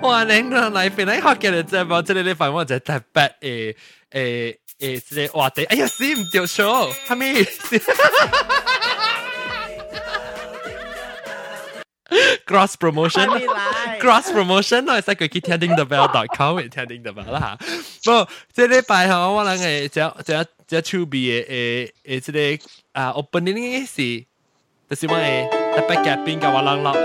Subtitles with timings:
[0.00, 3.76] 我两个来分来好，今日在帮这里你放我一台北诶
[4.10, 9.10] 诶诶，这个话题哎呀死唔接手，哈密，哈哈哈哈哈哈哈哈哈哈
[11.26, 11.50] 哈
[12.08, 12.16] 哈
[12.46, 17.58] ，cross promotion，cross promotion，喏，是在个听叮的 bell dot com，听叮的 bell 啦，
[18.04, 22.40] 不，这里摆好，我两个在在在出别诶诶，这个
[22.92, 24.24] 啊，opening is。
[24.93, 26.97] 就是我诶特别嘉宾嘅我谂落诶。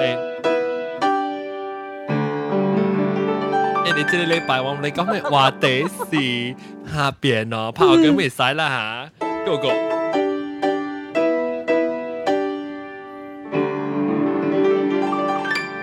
[3.85, 6.57] 诶，你这个礼拜我哋讲嘅话题是
[6.95, 9.98] 下边咯，拍我咁未使啦吓，go go。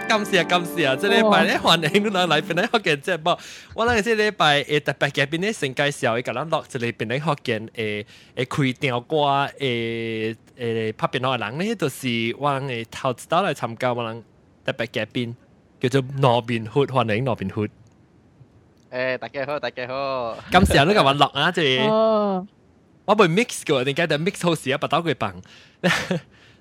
[0.10, 3.38] 今时啊，今时啊，即系礼拜咧，欢迎你嚟边咧学嘅节目。
[3.74, 9.16] 我谂即系礼拜诶特别嘅边咧，先介绍一个人落即系边咧学嘅诶诶开调歌
[9.58, 14.24] 诶诶拍边个人咧，就是我诶头一道嚟参加我谂
[14.66, 15.34] 特别嘅边
[15.80, 17.70] 叫做罗宾汉，欢迎罗宾汉。
[18.92, 20.38] 诶，大家好，大家好。
[20.52, 21.88] 今时都咁话落啊，即系
[23.06, 25.42] 我会 mix 嘅，点解就 mix 好时啊，不到佢bằng。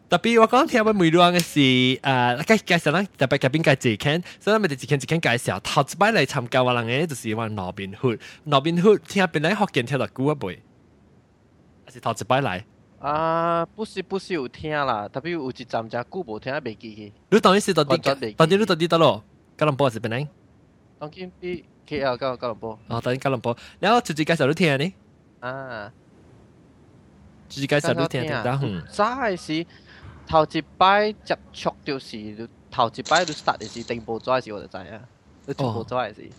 [0.09, 10.59] 特别我讲听我每样嘅是诶，介介绍啦，特别嘉宾介自倾，所以我哋自倾自倾介绍，头一摆嚟参加我人嘅就是话罗宾汉，罗宾汉听边嚟学见听到久一辈，
[11.85, 12.63] 还是头一摆嚟？
[12.99, 17.13] 啊，不是不是有听啦，特别有一站只久无听未记去。
[17.31, 18.15] 你当然是到底到
[18.47, 19.23] 底你到底得咯？
[19.57, 20.27] 吉隆坡是边嚟？
[20.99, 22.79] 当然比 KL 吉吉隆坡。
[22.89, 24.93] 哦，当然吉隆坡，然后直接介绍你听呢？
[25.39, 25.93] 啊，
[27.49, 28.83] 直接介绍你听听得，嗯。
[28.93, 29.65] 真是。
[30.27, 35.01] 头一摆接触就是头一摆你 start 嘅是定步咗嘅时我就知啊，
[35.47, 36.31] 你定步咗嘅时。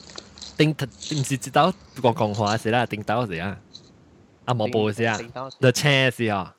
[0.57, 3.57] 定唔是知道讲讲话时啦，定到时啊，
[4.45, 5.17] 啊冇步时啊，
[5.59, 6.55] the 车时啊，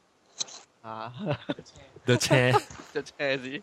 [0.82, 1.12] 啊，
[2.04, 2.52] the 车，
[2.92, 3.62] the 车时。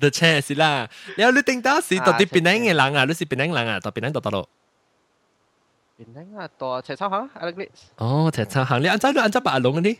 [0.00, 3.04] the 车时啦，然后你定到时到底边撚嘅人啊？
[3.04, 3.78] 你是边撚人啊？
[3.80, 4.48] 到边撚到到咯？
[6.02, 6.48] 边撚啊？
[6.56, 7.68] 到赤洲行，Alex。
[7.96, 9.98] 哦，赤洲行，你按照你按照把阿龙嗰啲。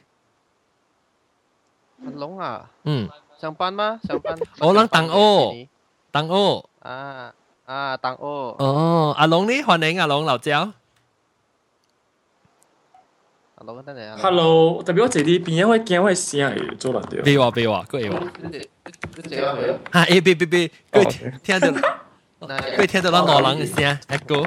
[2.04, 3.09] 阿龙啊，嗯，
[3.41, 4.00] 上班吗？
[4.06, 4.38] 上班。
[4.60, 5.66] 我谂邓欧，
[6.12, 6.65] 邓欧。
[6.81, 7.34] 啊
[7.66, 8.25] 啊，邓欧。
[8.59, 9.53] 哦，阿龙呢？
[9.62, 10.72] 欢迎阿龙刘椒。
[13.56, 14.16] 阿龙等阵啊。
[14.22, 17.22] Hello，特别我坐啲边，因为惊我声会做烂掉。
[17.25, 18.21] 别话别话，佢话。
[19.93, 20.04] 吓！
[20.04, 21.66] 诶别别别，佢听到，
[22.49, 24.47] 佢听到啦罗人嘅声，一个。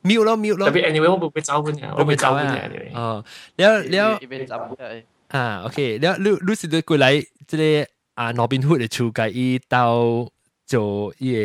[0.00, 0.08] 笑。
[0.08, 0.70] mute 咯 mute 咯。
[0.70, 2.90] 特别 anyway 我冇俾走本嘅，我冇走本嘅 anyway。
[2.94, 3.24] 哦，
[3.56, 5.02] แล้วแล้ว แล้ว
[5.34, 7.06] อ่าโอเคแล้วรู้รู้สึก过嚟
[7.48, 10.28] 即系啊罗宾汉嘅处计依到
[10.66, 11.38] 做依个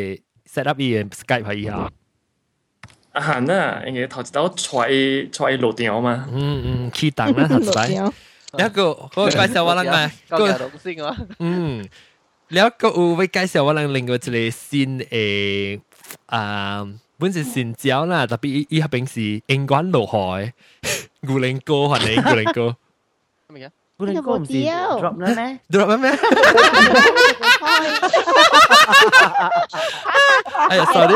[0.52, 1.80] set up 依个 Skype 系以后。
[1.80, 1.90] 啊
[3.14, 4.76] 系呐，因为头一道出
[5.32, 6.28] 出落掉嘛。
[6.32, 8.06] 嗯嗯，起档啦头先。
[8.64, 11.16] 一个我介绍我谂嘅个先啊。
[11.40, 11.84] 嗯，
[12.50, 15.80] แล้วก็有会介绍我谂另外一个新诶
[16.26, 16.86] 啊。
[17.18, 20.52] 本是新椒啦，特别伊合边是英关落海，
[21.26, 22.76] 古灵哥系你古灵哥。
[23.48, 23.70] 咩嘅？
[23.96, 25.60] 古灵哥唔是 drop 啦咩？
[25.70, 26.10] drop 咩？
[30.68, 31.14] 哎呀，sorry。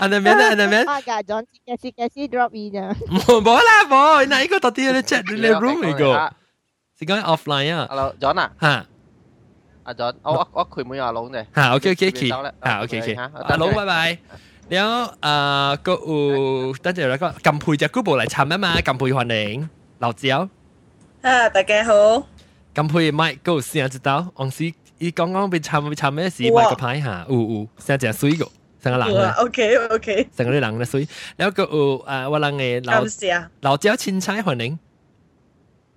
[0.00, 0.76] อันนั้น咩อันนั้น咩？
[0.84, 2.78] 啊，噶，John 嘅是嘅是 drop 伊咋？
[3.10, 6.32] 冇冇啦冇，嗱，呢个到底喺 chat 你 room 嚟个，
[6.98, 7.86] 是讲 offline 啊。
[7.90, 8.50] Hello John 啊。
[8.60, 8.86] 吓。
[9.84, 11.44] 阿 John，我我我佢冇有阿龙嘅。
[11.54, 14.18] 吓，OK OK OK，吓 OK OK，阿龙拜拜。
[14.68, 20.48] 然后诶个有，等阵嚟讲，近配只 group 嚟参啊嘛，近配欢迎刘子友。
[21.22, 22.26] 啊，大家好。
[22.74, 28.44] 近配 Mike 个先知道，往时伊刚刚被参被参咩事，Mike 个牌吓，有有，成只水个，
[28.82, 29.24] 成个人咧。
[29.38, 30.28] OK OK。
[30.36, 34.78] 成个啲人咧水，然后个有诶我人嘅刘刘子友青菜欢迎。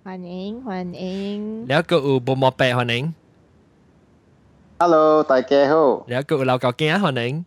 [0.04, 1.66] 欢迎欢迎。
[1.68, 3.14] 然后个有薄膜白欢迎。
[4.78, 6.04] Hello，大家好。
[6.08, 7.44] 然后个有刘教镜欢迎。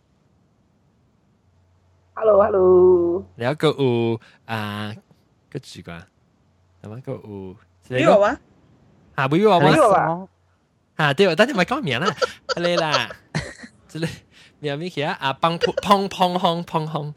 [2.13, 3.23] Hello Hello。
[3.35, 4.95] 然后个有啊，
[5.51, 5.91] 个字个，
[6.81, 7.55] 系咪个有？
[7.89, 8.37] 边个话？
[9.15, 9.65] 啊，边个话？
[9.65, 10.27] 边个话？
[10.95, 12.07] 啊，对，等阵咪讲名啦，
[12.55, 13.09] 你啦，
[13.87, 14.09] 即系
[14.59, 15.33] 名咩嘢啊？
[15.33, 17.13] 帮碰碰碰碰碰。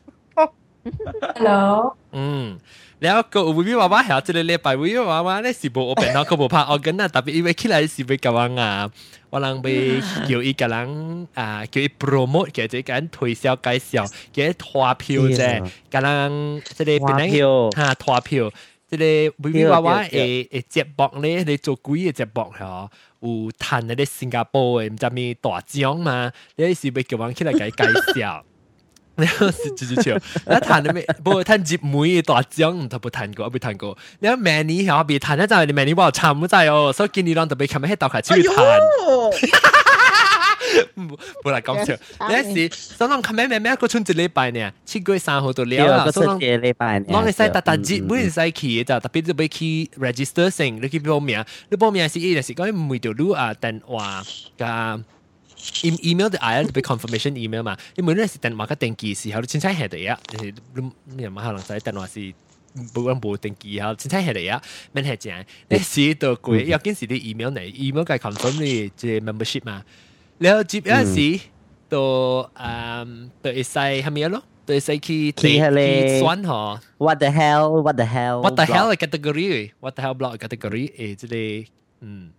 [1.37, 1.97] Hello。
[2.13, 2.59] 嗯。
[3.04, 8.90] 然后个维密妈妈还要这里来摆维密妈妈，那是不我本来可不怕，我跟那特别因为起来是被干嘛啊？
[9.30, 15.62] 我让被有一个人啊，叫一 promote 给这个人推销介绍，给拖票在，
[15.92, 17.28] 个人这里本来
[17.76, 18.50] 哈拖票，
[18.90, 22.90] 这里维密妈妈诶诶接驳咧，你做鬼诶接驳吼。
[23.20, 26.32] 有谈那个新加坡诶，唔知咪大奖嘛？
[26.56, 27.84] 你是被叫人起来给介
[28.16, 28.46] 绍。
[29.21, 30.17] 你是就是笑，
[30.47, 31.05] 你弹你咩？
[31.25, 33.99] 不过弹接每大奖，特别弹过，别弹过。
[34.21, 38.81] 你话 many 后别弹，一阵你 many 话惨唔滞哦，所以见你当特别琴日喺度开始去弹。
[40.95, 41.97] 冇嚟讲笑，
[42.29, 44.71] 你时所以琴日咩咩个春节礼拜呢？
[44.85, 54.23] 七月三号到了啦，所以节礼拜呢，我哋使特特节每日使去就特别就俾去 register 先，你去报名，你报名是一是讲每条路啊电话
[54.57, 55.03] 㗎。
[56.03, 60.09] email 就嗌俾 confirmation email 嘛，你每日是电话嘅登记时候，你清楚系第一，
[60.43, 62.21] 你你你唔可能使电话是
[62.95, 64.51] 冇人冇登记后，清楚系第一，
[64.93, 65.45] 咩系正？
[65.69, 69.83] 你试到佢有件事啲 email 嚟，email 嘅 confirm 你即 membership 嘛，
[70.39, 71.41] 然后接有阵时
[71.89, 72.51] 到诶
[73.43, 74.43] 到会使系咪咯？
[74.65, 76.79] 到会使去去选嗬？
[76.99, 80.93] What the hell？What the hell？What the hell 嘅 category？What the hell block category？
[80.93, 81.67] 诶，即系
[82.01, 82.31] 嗯。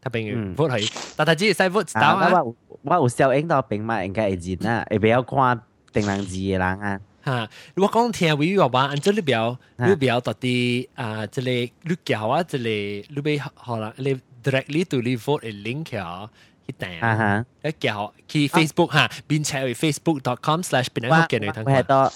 [0.00, 2.42] 他朋友 vote 系，但系只系使 vote 到啊！
[2.42, 5.60] 我我有效应到兵嘛，应该会认啊，会比较看
[5.92, 7.00] 定人字嘅人啊。
[7.24, 7.48] 吓！
[7.76, 16.28] 我讲听会话话，按照你表，你表到啲啊，即系你教啊，即系你俾可能你 directly to 你 vote 嘅 link 啊，
[16.66, 21.62] 一定啊，一教去 Facebook 吓，并且去 facebook.com/slash 边一个嘅你睇。
[21.64, 22.12] 我系多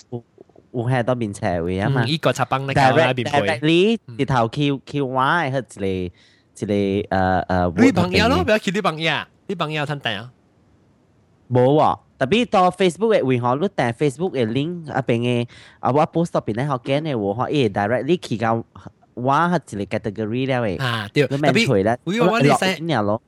[0.72, 2.04] 有系多边斜位啊嘛。
[2.04, 3.40] 依个插帮你教啦，边配？
[3.40, 6.14] directly 直头 Q Q Y 系一个。
[6.60, 9.12] 一个诶诶，你朋友咯，不要去你朋友，
[9.46, 10.32] 你朋友睇睇啊。
[11.50, 15.48] 冇喎，特别到 Facebook 嘅为何你订 Facebook 嘅 link 啊边嘅
[15.80, 18.62] 啊我 post 到边咧学紧嘅喎，可以 directly 去到
[19.14, 20.76] 我系一个 category 咧喂。
[20.76, 22.66] 啊，对，特别咧，我我你使，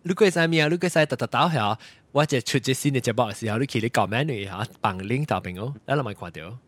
[0.02, 0.68] 你个使咩啊？
[0.68, 1.78] 你个使特特到下，
[2.12, 6.58] 我就出只新嘅节目嘅时候，你去你 comment 嚟吓，放 link 到边哦，你咪看到。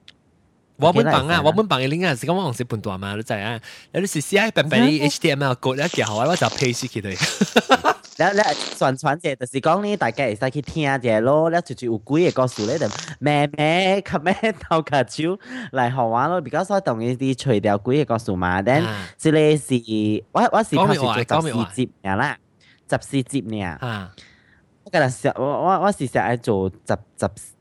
[0.76, 3.60] 我本bằng啊，我本bằng嘅 link 啊，是讲我用是半段嘛，你知啊？
[3.92, 7.16] 有啲是 CI 白白啲 HTML code 一夹好，我就 paste 起佢。
[8.18, 12.86] แล้วแล้วส่วนส่วนเจแต่สิก้องนี่大家会使去听者咯，แล้ว就有几个故事咧，就
[13.20, 15.38] 咩咩及咩头壳手
[15.72, 18.60] 嚟学玩咯，比较所同嘅啲除掉几个故事嘛。
[18.62, 18.84] then
[19.16, 22.36] 即系是我我是拍摄做十四节嘅啦，
[22.90, 23.78] 十四节呢。
[24.84, 27.52] 我今日我我我是成日做十十十。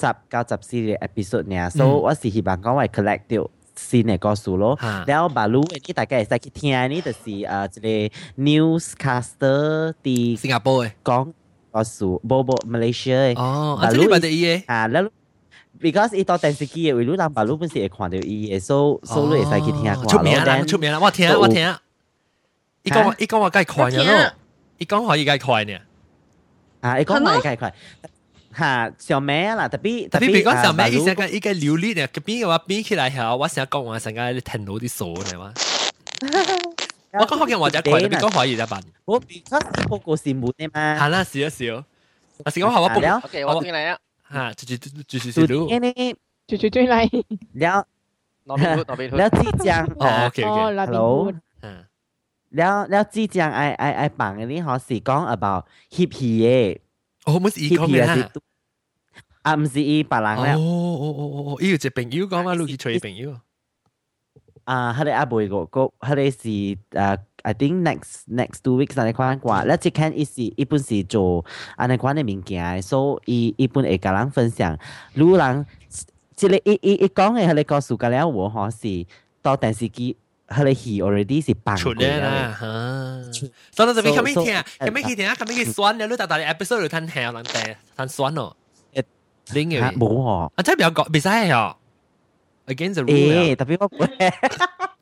[0.00, 4.78] 十九十四嘅 episode 呢，所以我是希望講我 collect 掉新嘅歌數咯。
[5.06, 11.32] 然後把路你大家會使去聽，呢就是誒一個 newscaster 啲新加坡嘅講
[11.72, 13.38] 歌數，冇冇 Malaysia 嘅。
[13.38, 14.62] 哦，啊，呢邊第一嘅。
[14.66, 15.10] 啊，然後
[15.80, 20.08] because 伊到電視機嘅，為咗讓把路本身會看到伊嘅，所所以會使去聽下歌咯。
[20.08, 21.74] 出名啦，出名啦，我聽我聽。
[22.82, 24.32] 伊講伊講我梗係看嘅咯，
[24.78, 25.80] 伊講可以梗係看嘅。
[26.80, 27.74] 啊，伊講可以梗係看。
[28.56, 35.52] 吓小妹啦，特別特別，別講小妹，伊想講伊個流利咧，嗰邊嘅話比起來嚇，我想講我想講你聽到啲數嚟嘛。
[37.12, 38.84] 我講福建話就怪，別講華語就笨。
[39.04, 40.98] 我別講報告是滿嘅嘛。
[40.98, 41.84] 係啦，是啊，是啊。
[42.44, 43.26] 我是講話我報告。
[43.26, 43.98] OK，我轉嚟啊。
[44.32, 45.68] 嚇，繼續繼續繼續。
[45.68, 46.16] 誒你
[46.46, 47.24] 繼續轉嚟。
[47.54, 47.86] 了。
[48.46, 49.84] 了浙江。
[49.98, 50.76] 哦，OK OK。
[50.86, 51.32] Hello。
[51.62, 51.84] 嗯。
[52.50, 56.78] 了了浙江，I I I 幫嘅呢，嗬，是講 about hip hop 嘅。
[57.38, 58.28] 唔是伊講嘅。
[59.42, 60.52] 啊，唔是伊別人咧。
[60.54, 61.22] 哦哦哦
[61.52, 63.36] 哦，伊有一朋友講話，你去找伊朋友。
[64.64, 66.76] 啊，佢哋阿妹個個，佢哋是誒
[67.42, 71.44] ，I think next next two weeks 安尼款啩，咧即看伊是伊本是做
[71.76, 74.78] 安尼款嘅物件，所以伊本會甲人分享。
[75.14, 75.66] 如果人
[76.36, 79.06] 即個伊伊伊講嘅，佢哋告訴個了我嗬是
[79.42, 80.16] 到電視機。
[80.49, 83.49] 佢哋戏 already 是办出嚟啦，吓！
[83.71, 84.53] 所以就俾咁样听，
[84.87, 88.55] 咁样去听，咁样去选了，你大大嘅 episode 睇下，人哋睇选咯。
[89.53, 91.75] 零嘅冇喎，啊真系唔有讲，唔使系
[92.67, 93.55] against the rule。
[93.55, 94.07] 诶，特别我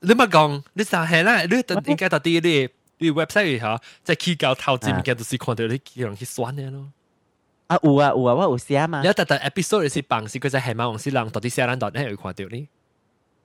[0.02, 1.56] 你咪讲，你就系啦，你
[1.92, 6.92] 应该到啲啲啲 website 吓，即系去教投资物件，就是看到你叫人去选嘅咯。
[7.68, 9.02] 啊有啊有啊，我有写嘛。
[9.02, 12.68] 你大大 episode 是办是佢就系马王是人到底写人到底系会看到你。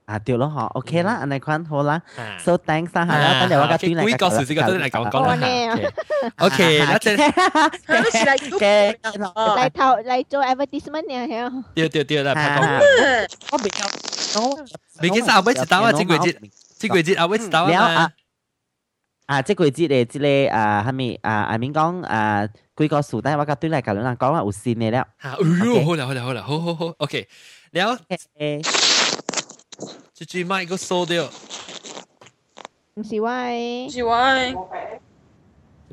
[0.05, 2.01] 啊，对咯，嗬，OK 啦，安尼款好啦，
[2.43, 5.91] so thanks 啦，系啦，等阵我个端嚟，几个事先个端嚟讲讲啦，
[6.39, 7.15] OK，那阵，
[8.57, 12.85] 嘅嚟投嚟做 advertisement 嘅系，对对对啦，拍广告，
[13.53, 13.85] 我比较，
[14.41, 14.55] 我
[15.01, 16.35] 未记晒，我知道啊，这个节，
[16.79, 18.11] 这个节啊，我知道啊，
[19.27, 21.31] 啊，这个节嘅，这个啊，系咪啊？
[21.51, 27.27] 阿明讲啊，几个数，但系我个端嚟讲啦，讲话有线嘅啦，吓，哎呦，好啦好啦好啦，好好好，OK，
[27.73, 27.95] 了。
[30.14, 31.28] 這支麥個收掉，
[32.94, 34.54] 唔是喂，是喂，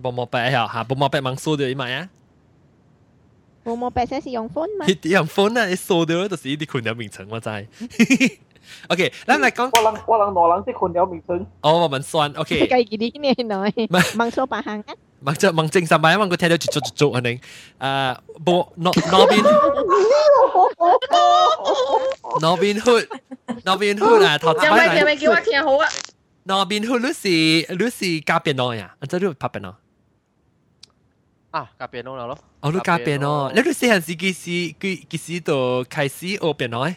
[0.01, 2.09] 冇冇白呀嚇，冇冇白忙收掉一麦啊！
[3.63, 4.85] 冇冇白先是用 phone 嘛？
[5.03, 7.49] 用 phone 啊，你收掉就是一啲群有名稱我知。
[8.88, 11.46] OK，咱嚟讲，我人我人攞人啲群有名称。
[11.62, 12.68] 哦，我们算 OK。
[12.68, 14.94] 计几啲呢内，盲收白行啊！
[15.22, 17.40] 望只望正三摆，望佢听到住做做做肯定。
[17.80, 19.42] 诶，冇 no no 边
[22.40, 23.06] no 边 hood
[23.64, 25.88] no 边 hood 啊，头一有咪有摆咪叫我听好啊？
[26.44, 28.94] no 边 hood 你是你是加边咯呀？
[29.08, 29.76] 即系你拍边咯？
[31.50, 32.38] 啊，夹边咯咯。
[32.60, 33.50] 哦，你加边咯？
[33.54, 34.44] 你你细汉时几时
[34.78, 36.88] 几几时到开始学边咯？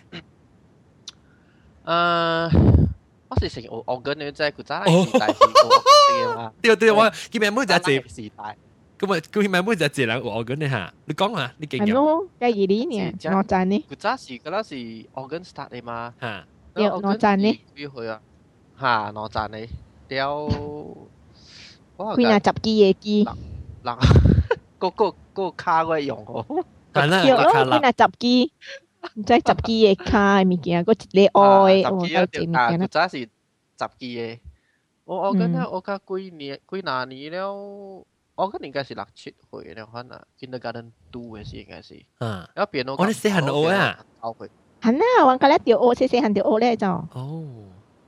[1.85, 2.87] 诶，诶，
[3.29, 4.85] 我是成学学紧你真系古仔时
[5.19, 6.51] 代是学嘅嘛。
[6.61, 7.91] 对对，我见面每只字，
[8.23, 8.57] 时代。
[8.99, 13.11] 咁啊，见面每只字人学紧你吓，你讲啊，你劲嘅 Ano, kay Iri niya.
[13.11, 13.31] Si Jack.
[13.31, 13.83] No, Chani.
[13.87, 16.13] 古仔时嗰阵时学紧 start 你嘛。
[16.19, 17.59] 吓，有哪站呢？
[17.75, 18.19] 要去啊，
[18.79, 19.69] 吓，哪站你？
[20.09, 20.35] 屌，
[21.97, 22.15] 哇！
[22.15, 23.25] Kuya, chap ki ye ki.
[23.83, 23.97] 嗱，
[24.79, 26.45] 嗰嗰嗰个卡嗰用好。
[26.93, 28.51] 系啦， Yo, 个卡 oh, 啦， kuya, chap ki.
[29.15, 31.41] 唔知集机嘅卡咪见啊，嗰你爱
[31.91, 32.87] 我十系几啊，点嘅啦古。
[32.87, 34.39] 仔是十几嘅。
[35.05, 37.53] 我我觉得我家几年几廿年了，
[38.35, 42.03] 我觉得应该是六七岁了，可能 kindergarten two 嘅时应该是。
[42.19, 43.99] 啊，一边我我哋细汉学啊。
[44.21, 44.49] 教佢。
[44.81, 46.87] 系啊，玩个咧条我细细行条我咧就。
[46.87, 47.43] 哦，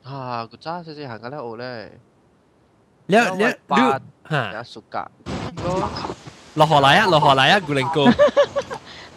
[0.04, 2.00] 啊，古仔细细行嘅咧，我咧
[3.08, 5.10] 你你你八吓有暑假。
[6.56, 8.06] 落河嚟啊，落河嚟啊，古灵哥，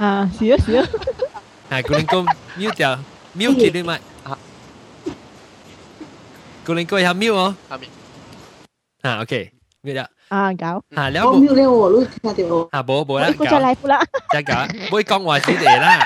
[0.02, 0.86] 啊，是啊是啊。
[1.70, 2.24] 系古灵哥
[2.56, 2.98] 瞄掉
[3.32, 4.38] 瞄几啲咪啊？
[6.66, 7.90] 古灵哥有瞄哦，下面
[9.02, 9.52] 啊，OK，
[9.82, 10.82] 瞄掉，啊，搞。
[10.94, 12.68] 吓了我冇瞄咧我都听到我。
[12.72, 14.00] 吓冇冇啦，我再搞嚟啦。
[14.30, 14.54] 再搞，
[14.88, 15.98] 唔会讲话事嚟啦，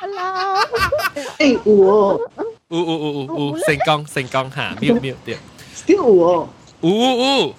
[0.00, 0.60] Hello。
[1.38, 2.20] 诶我
[2.68, 5.36] 有有有有有成功成功吓，瞄瞄掉，
[5.74, 6.48] still 我
[6.80, 6.96] 有有
[7.46, 7.54] 有，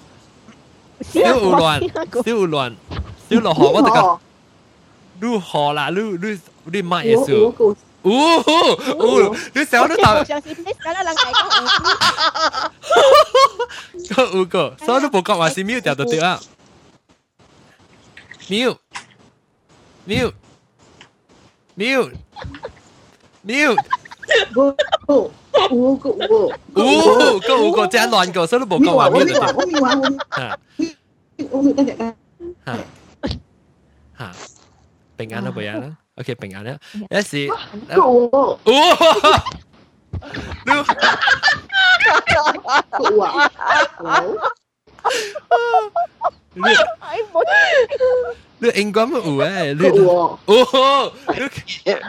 [1.02, 2.72] 小有乱，小有乱，
[3.30, 4.18] 小落河我得个，
[5.20, 7.50] 你河啦，你你你乜嘢我我数？
[7.52, 7.64] 个
[8.02, 8.10] 哦
[8.98, 10.22] 哦，你成日都答。
[10.24, 11.32] 上次 miss 咗啦，两大
[14.14, 14.14] 个。
[14.14, 16.38] 个五个，所以都冇讲话是 mute 掉就对啦。
[18.48, 18.76] mute
[20.06, 20.32] mute
[21.76, 22.12] mute
[23.46, 23.76] mute，
[24.54, 24.72] 我
[25.06, 25.30] 个
[25.70, 29.52] 我个我哦，个五个真系乱个，所以都冇讲话 mute 就对。
[29.54, 30.58] 我未玩我吓
[31.50, 32.14] 我未得嘅。
[34.22, 34.32] 吓吓，
[35.16, 36.76] 平安啦，平安啦，OK 平安啦。
[37.10, 37.48] 有时
[37.94, 38.70] 个我哦，
[40.66, 40.80] 你个
[43.24, 43.50] 啊，
[46.54, 46.60] 你
[47.00, 47.34] 哎，冇。
[48.60, 52.00] 你英文冇有诶，你个我哦，你诶。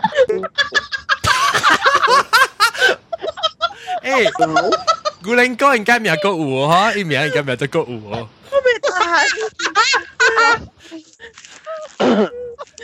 [5.22, 8.28] 古灵哥应该名个有呵，伊名应该名就个有哦。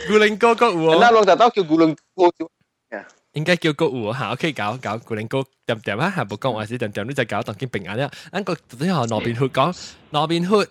[0.08, 2.46] 古灵哥个有哦，那龙就都叫古龙哥叫。
[3.32, 4.16] 应该叫个有哦。
[4.18, 8.10] 吓，OK 搞搞古灵哥点点啊，下部讲话时点点，你就搞当见平安啦。
[8.32, 9.76] 咱个最后罗宾血讲
[10.10, 10.68] 罗宾血，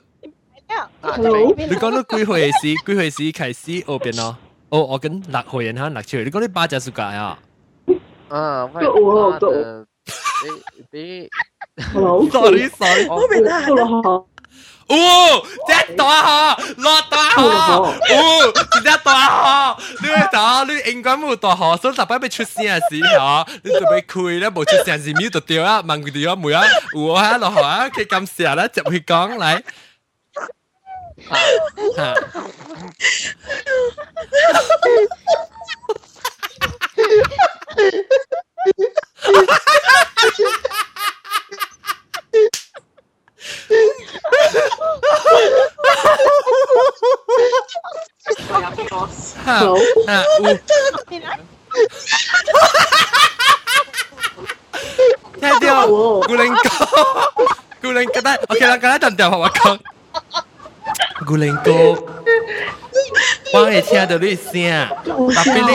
[1.67, 2.61] 你讲到几岁时？
[2.85, 4.37] 几岁时开始学边咯？
[4.69, 7.37] 哦，我跟六岁人吓六岁，你讲你八只暑假啊？
[8.29, 9.85] 啊，喂，个我个诶，
[10.91, 11.29] 你你
[11.93, 14.27] Hello sorry sorry，我个我
[14.90, 20.78] ô chết tòa hò lọt tòa hò ô chết ra tòa hò lưu đó lưu
[20.84, 23.94] anh quán mù tòa hò số tập bắp bị chút xe gì hò lưu tụi
[23.94, 26.34] bị khui đó bộ chút xe gì à, miêu tụi tiêu á mang người tiêu
[26.34, 26.68] mùi á.
[26.92, 29.62] Ủa hả lo hò cái cam xe đó chậm khi con lại.
[31.30, 31.48] Hả
[31.98, 32.14] hả.
[49.45, 49.45] 吓！
[49.45, 49.59] 吓！
[50.05, 50.23] 吓！
[50.41, 50.57] 有。
[55.39, 56.69] 听到古灵哥，
[57.81, 59.79] 古灵哥得，OK 啦，咁啦，等阵我讲。
[61.25, 61.71] 古灵哥，
[63.53, 65.13] 我会听到你声，特
[65.51, 65.65] 别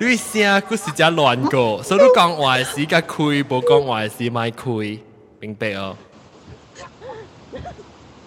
[0.00, 4.98] 你你声佢是只乱个，所以你讲话时间开，冇讲话时咪开，
[5.40, 5.96] 明白哦？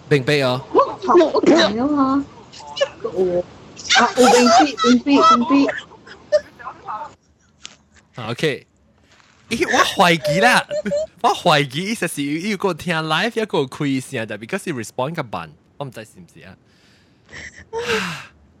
[0.08, 0.60] 明白哦？
[0.72, 2.24] 我讲啊嘛，
[3.02, 3.44] 个我
[3.96, 5.66] 啊，我冰冰冰冰冰。
[8.16, 8.66] 啊，OK。
[9.50, 10.66] 咦，我怀疑啦，
[11.22, 16.56] 我怀疑实是要个听 live 一个开声，但系 because 佢 respond 咁慢，我唔知是唔是啊？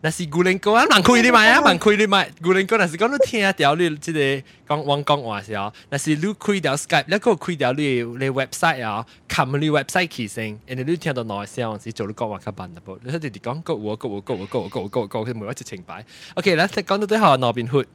[0.02, 16.04] 那是古灵哥啊，问开你咪啊，问开你咪，古灵哥那是讲你听掉你即系讲讲讲话时候，那是你开掉 Skype，一个开掉你你 website 啊，揿你 website 起声，然后你听到内声时做你讲话较慢一步，你哋哋讲个我个我个我个我个我个我个，佢每一只情摆。
[16.34, 17.88] OK，嗱，讲到最后罗宾血。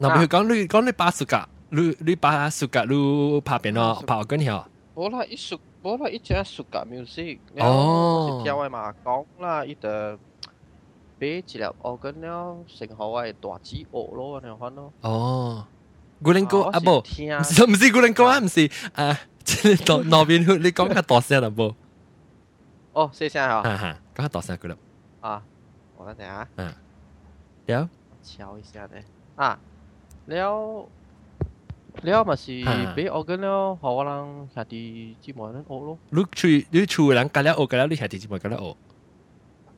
[0.00, 4.66] 嗱，佢讲你讲你巴暑假，你 你你把 suka 你拍边咯，拍跟条。
[4.94, 7.38] 冇啦，一熟 冇啦，一只熟噶 music。
[7.58, 9.88] 哦是跳嘅嘛讲啦，伊就
[11.18, 14.92] 俾一粒学紧了，成好嘅大指学咯，你看咯。
[15.02, 15.66] 哦，
[16.22, 21.74] 古灵哥啊啊不，听唔是唔是古灵哥啊，唔是啊，即系罗罗边你讲下大声啦不？
[22.92, 23.62] 哦，谢谢吓。
[23.62, 24.76] 哈哈，讲下大声佢啦。
[25.20, 25.42] 啊，
[25.96, 26.46] 我等下。
[26.56, 26.74] 嗯。
[27.66, 27.88] 有。
[28.22, 29.02] 瞧一下咧。
[29.36, 29.58] 啊，
[30.26, 30.88] 了
[32.02, 32.62] 了咪是
[32.94, 35.98] 俾我紧了，荷兰下啲姊妹人学咯。
[36.10, 38.76] 你厝你厝人隔了学隔了，你系弟姊妹隔了学。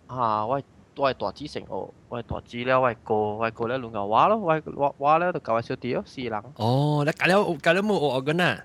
[0.06, 0.62] 啊，我
[0.96, 1.68] 我系大姊成学，
[2.08, 6.42] 我系大姊了，我系哥，我系哥咧乱教话咯，我系话话咧就教小弟咯，四人。
[6.56, 8.64] 哦，你隔了隔了冇学紧啊？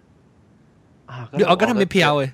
[1.07, 2.31] 啊，你学紧系咪票嘅？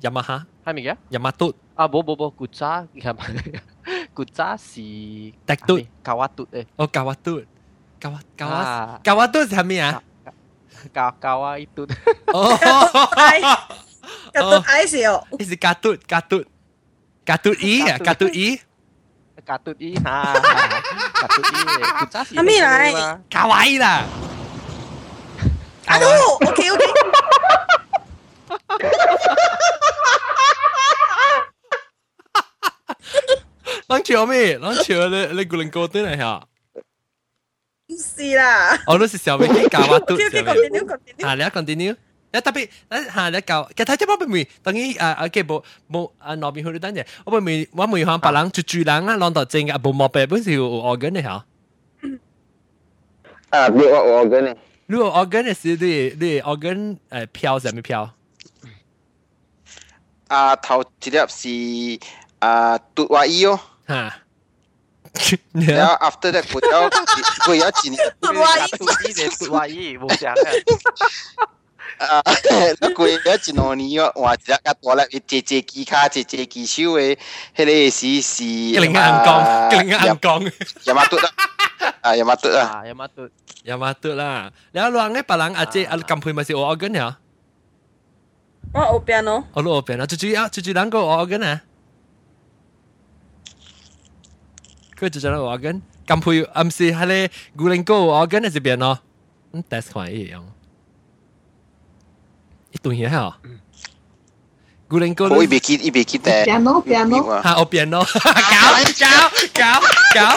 [0.00, 0.46] 雅马哈。
[0.64, 0.96] 系咪嘅？
[1.10, 1.54] 雅马嘟。
[1.74, 3.60] 啊，冇冇冇，古渣系咪？
[4.12, 4.80] 古渣是
[5.46, 5.80] 特嘟。
[6.02, 6.66] 教瓦嘟诶。
[6.76, 7.40] 哦，教瓦嘟。
[8.00, 10.02] 教瓦教瓦啊教瓦嘟系咩啊？
[10.95, 11.83] kakao lah itu.
[12.33, 12.53] Oh.
[12.59, 13.53] Katut ice.
[14.35, 15.15] Katut ice yo.
[15.41, 16.45] Is it katut katut.
[17.27, 18.47] Katut i katut i.
[19.47, 19.91] Katut e.
[19.91, 19.95] i.
[19.95, 20.17] E, ha.
[21.23, 21.61] Katut i.
[22.35, 22.75] Kami lah.
[22.83, 22.93] Eh.
[22.95, 23.15] lah.
[23.31, 23.99] Kawaii lah.
[25.87, 26.89] Aduh, oke oke.
[33.89, 36.33] ลองเชื่อไหมลองเชื่อเลยเลยกูเล่นโกตินะเหรอ
[37.98, 38.78] 是啦。
[38.86, 40.14] 我都是小妹去教瓦嘟。
[40.14, 41.26] OK OK continue continue。
[41.26, 41.96] 啊，你啊 continue。
[42.34, 51.44] 你特别，你吓你教，其实睇只冇咪，当然啊啊嘅冇冇啊那边去到等阵，我咪我咪向别人住住人啊，攞到正啊，冇冇白本是有 organ 嘅吓。
[53.50, 54.56] 啊，你我我跟你，
[54.86, 58.14] 如果 organ 嘅是你你 organ 诶票系咪票？
[60.28, 62.06] 啊头一粒是
[62.38, 64.14] 啊嘟话伊哦，吓。
[65.52, 70.62] 然后 after that 佢有佢有一年嘟话伊，嘟伊嘅嘟话伊，冇讲嘅。
[71.98, 77.18] 啊，佢有一年哦，话只个多咧，借借机卡，借借机手嘅，
[77.54, 78.42] 迄个是是。
[78.42, 80.42] 嘅另一眼光，嘅另一眼光。
[80.42, 81.30] 有乜嘟啦？
[82.00, 82.62] 啊，有乜嘟啦？
[82.62, 83.28] 啊，有乜嘟？
[83.64, 84.50] 有乜嘟啦？
[84.72, 87.18] 然后人咧，别人阿姐阿揿配咪是我 organ 呀？
[88.72, 89.44] 我学 piano。
[89.52, 91.60] 我攞 organ 啊，最主要最主要两个 organ 啊。
[94.98, 98.98] 佢最主要 organ，揿配唔是系咧古灵哥 organ 系边咯？
[99.52, 100.42] 嗯，test 看一样。
[102.70, 103.34] 一段嘢系
[104.88, 105.28] 古灵哥。
[105.28, 106.30] 我一边记一边记得。
[106.44, 107.42] piano piano。
[107.42, 108.60] 吓，我 piano，搞
[109.54, 109.80] 搞
[110.14, 110.36] 搞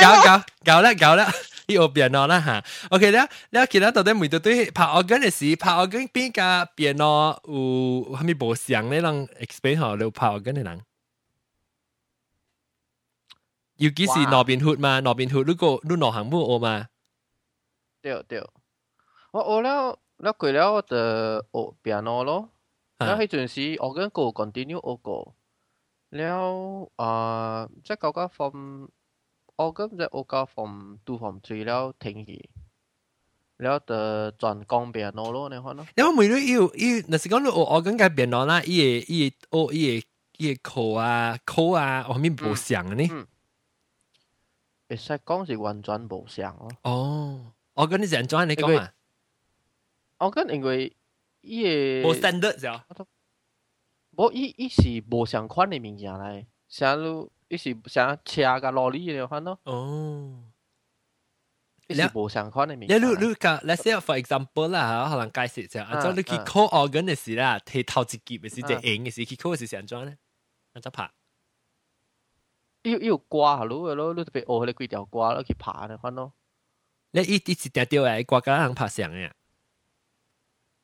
[0.00, 1.24] 搞搞搞啦搞啦，
[1.66, 2.64] 呢个 piano 啦吓。
[2.90, 6.40] OK 咧，你其他到底每到对拍 organ 嘅时，拍 organ 边个
[6.76, 9.00] piano 有系咪无相咧？
[9.00, 10.80] 人 explain 下你拍 organ 嘅人。
[13.77, 15.01] 要幾時羅賓 hood 嘛？
[15.01, 16.87] 羅賓 hood 呢個呢個項目我嘛？
[18.01, 18.43] 對對，
[19.31, 22.49] 我我了了過了就學 piano 咯。
[22.99, 25.35] 了迄陣時我跟個 continue 學過，
[26.11, 28.87] 了啊，即搞個 form，
[29.57, 32.49] 我跟即學個 form two form three 了停去，
[33.57, 33.93] 了就
[34.37, 35.85] 轉講 piano 咯，你看咯。
[35.95, 40.07] 因為每日要要，若是講你學我跟個 piano 啦，伊個伊個學伊個
[40.37, 43.03] 伊個課啊課啊，我面無相呢。
[44.93, 46.69] 會使講是完全無相咯。
[46.83, 48.93] 哦，organ 你是安怎你講啊
[50.19, 50.95] ？organ 因為
[51.41, 51.63] 伊
[52.03, 52.81] 個無 standard 啫。
[54.15, 59.59] 無伊伊是無相款嘅物件嚟，像如伊是像車甲羅哩你看咯。
[59.63, 60.43] 哦。
[61.87, 63.01] 伊是無相款嘅物你件。
[63.01, 65.83] 你你個，let's say for example 啦，可能解釋啫。
[65.83, 70.17] 啊，咁你去 call organ 嘅時啦，摕頭一級嘅時，即係硬嘅時，去 call 是安怎咧？
[70.73, 71.09] 安怎拍？
[72.83, 76.33] 伊伊有挂下落个咯，你俾哦下你几条挂，你去爬你款咯。
[77.11, 79.31] 你一一次掉掉嚟挂梗系拍爬上嘅。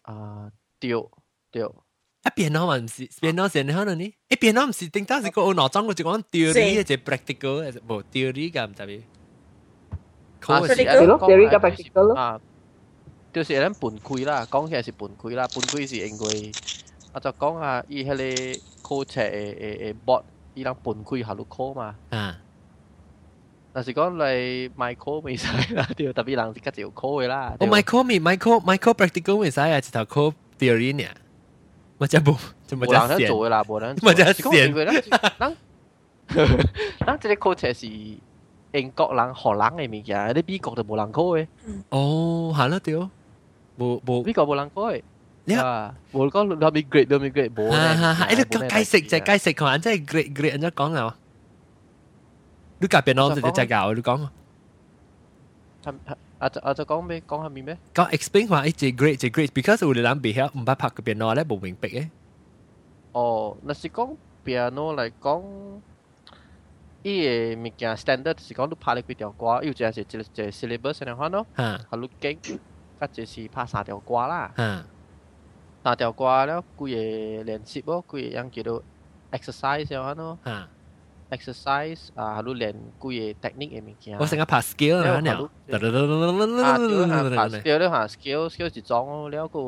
[0.04, 1.12] 啊，丢
[1.52, 1.84] 丢！
[2.24, 3.68] 啊边度唔系边度先？
[3.68, 9.04] 你可一，一，诶边度唔顶多一个脑装个一个丢嚟，一个 practical，即系冇丢嚟咁，即系。
[10.48, 12.14] 啊，practical 咯，丢嚟个 practical。
[12.16, 12.42] 啊，
[13.34, 16.52] 就是啲盘亏啦，讲起来是盘亏啦，盘亏是因为
[17.12, 20.24] 啊就讲啊，以下你考车诶诶博。
[20.59, 21.95] 伊人分开下路考嘛。
[22.11, 22.39] 啊。
[23.73, 27.57] 但是讲嚟买考未使啦，对，特别人是较少考嘅啦。
[27.59, 31.05] 哦，Michael 咪 Michael Michael practical 未使啊，一头考 theory 呢。
[31.99, 34.93] 我真冇，就冇人喺做嘅啦，冇人冇真线。
[35.39, 35.57] 咱
[37.07, 41.47] 咱这个考册是英国人、荷兰嘅物件，你美国就冇人考嘅。
[41.91, 42.95] 哦，系啦，对，
[43.79, 44.25] 冇冇。
[44.25, 45.03] 美国冇人考嘅。
[45.49, 47.71] 你啊，冇讲两米 grade 两米 grade 冇。
[47.71, 48.27] 哈哈哈！
[48.29, 51.17] 诶，你讲解释就系解释看，即系 grade grade 人家讲啊。
[52.79, 54.29] 你隔边攞就只教，你讲。
[56.39, 57.77] 啊就啊就讲咩讲下面咩？
[57.95, 62.09] 讲 explain 话一只 great 只 great，because 有啲人别晓唔捌拍个 piano 咧冇明白嘅。
[63.13, 65.43] 哦，若是讲 piano 嚟讲，
[67.03, 67.23] 伊
[67.55, 72.39] 个物件 standard 是讲你拍你几条歌，有一个是一个一个 syllabus 嚟看咯，吓啊你经，
[73.01, 74.85] 甲就是拍三条歌啦，吓
[75.84, 76.86] 三條歌了，幾個
[77.52, 78.84] 練習咯，幾個樣叫做
[79.32, 80.68] exercise 嚟看咯嚇
[81.32, 84.18] ，，exercise 啊，你練幾個 technique 嘅物件。
[84.20, 85.50] 我成日拍 skill 啦，呢
[86.64, 89.60] 啊，對啦，拍 skill 咧，嚇 skill skill 一種咯，了個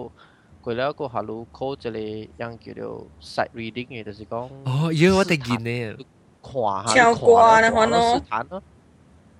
[0.63, 5.97] 佢了個下路 call 一個樣叫做 sight reading 嘅，就是講哦，要我哋見呢，
[6.43, 6.53] 看
[6.93, 8.63] 下唱歌呢款咯試彈咯，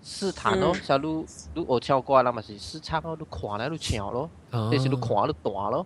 [0.04, 4.30] 試彈咯，像你你學唱歌啦，嘛是試唱咯，你看咧你跳咯，
[4.72, 5.86] 你是你看你彈咯。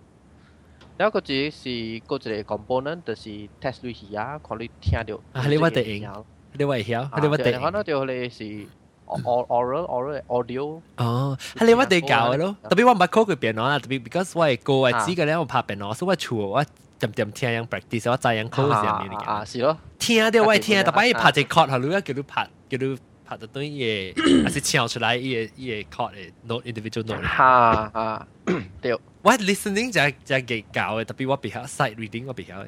[0.97, 3.29] แล้วก็จะ是个一个 component 就是
[3.61, 5.19] test 你耳啊，看你听到。
[5.33, 6.07] 啊你话地应
[6.53, 8.43] 你话晓，你话地可能就你是
[9.07, 10.81] oral oral audio。
[10.97, 16.63] 哦，系你话地教嘅咯，特别我唔系 call 佢 piano 啦，特别 because 我系个系知嘅咧，我拍 piano，所以我厝我
[16.99, 19.45] 点点听样 practice，我知样 call 系咩嚟啊，嘅。
[19.51, 19.77] 是咯。
[19.97, 27.25] 听到我听，特别拍只 chord 后，你叫你拍叫你 拍到对嘢，还是唱出来伊个伊个 chord 嘅 note individual note。
[27.27, 28.27] 哈啊，
[28.81, 28.97] 对。
[29.23, 32.67] 我 listening 就系就系几教嘅，特别我比较 sight reading 我比较嘅。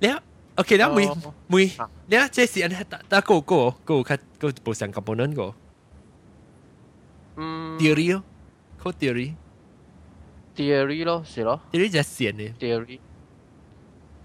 [0.00, 0.22] 你啊，
[0.56, 1.08] OK 啦，每
[1.46, 1.70] 每
[2.06, 5.54] 你啊，这是安打打个个个较个部上 component 个
[7.36, 8.22] 嗯 theory 咯，
[8.78, 9.32] 个 theory
[10.54, 11.60] theory 咯，是咯。
[11.72, 12.54] theory 就系线嘅。
[12.58, 12.98] theory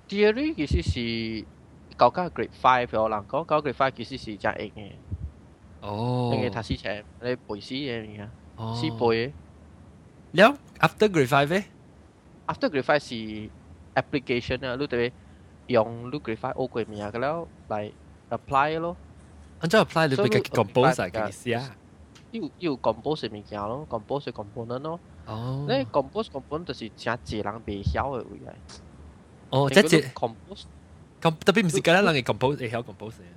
[0.09, 1.45] theory 其实是
[1.97, 4.91] 教加 grade five 嘅，人讲教 grade five 其实是真硬嘅。
[5.84, 6.32] Oh.
[6.32, 8.28] Dengan tasi cem, le boisi ye ni ya.
[8.80, 9.32] Si boi.
[10.32, 11.64] Liao after grade five eh?
[12.46, 13.50] After grade five si
[13.94, 15.12] application à, lu tebe
[15.68, 16.86] yong lu grade five o kui
[17.68, 17.92] like
[18.30, 18.96] apply lo.
[19.60, 21.62] Anjao apply lu bị cái compose à cái gì à?
[22.32, 24.98] Yêu yêu compose mi kia lo, compose component lo.
[25.26, 25.68] Oh.
[25.68, 28.54] Le compose component 就是真济人袂晓的位来。
[29.50, 30.64] 哦，即只 compose，
[31.20, 33.33] 特别唔是简单人嘅 compose 会晓 compose 嘅。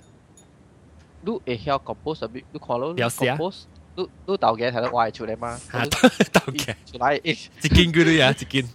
[1.21, 3.63] 你会晓 compose 特别你看到表示啊 compose，
[3.95, 5.57] 你你豆嘅睇到画出嚟嘛？
[5.71, 8.69] 吓豆嘅出来，一件佢都有，一件。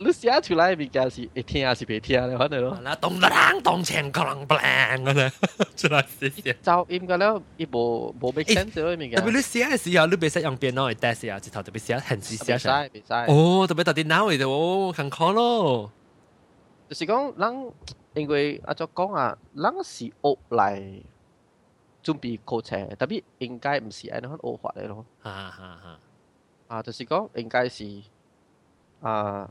[0.00, 2.38] 你写出来嘅物件是会听还是未听咧？
[2.38, 2.78] 可能咯。
[2.84, 5.32] 啦，咚啦啷咚锵啷啷咁样
[5.76, 6.54] 出来试试。
[6.62, 7.26] 就应该咧，
[7.56, 9.10] 伊无无 make sense 咯物件。
[9.12, 12.90] 特别你写嘅时候，你别使用电脑嚟 test 啊，直头特别写痕字写出嚟。
[12.94, 13.12] 未使。
[13.12, 15.90] 哦，特别特啲 now 嚟就哦，近 call 咯。
[16.88, 17.72] 就是讲，人
[18.14, 20.14] 因为阿作讲啊，人是学
[20.50, 21.02] 嚟
[22.03, 25.05] 準備考車，特別應該唔是安尼樣學法嚟咯。
[25.21, 25.99] 哈哈哈。
[26.67, 28.01] 啊，就是講應該是
[29.01, 29.49] 啊，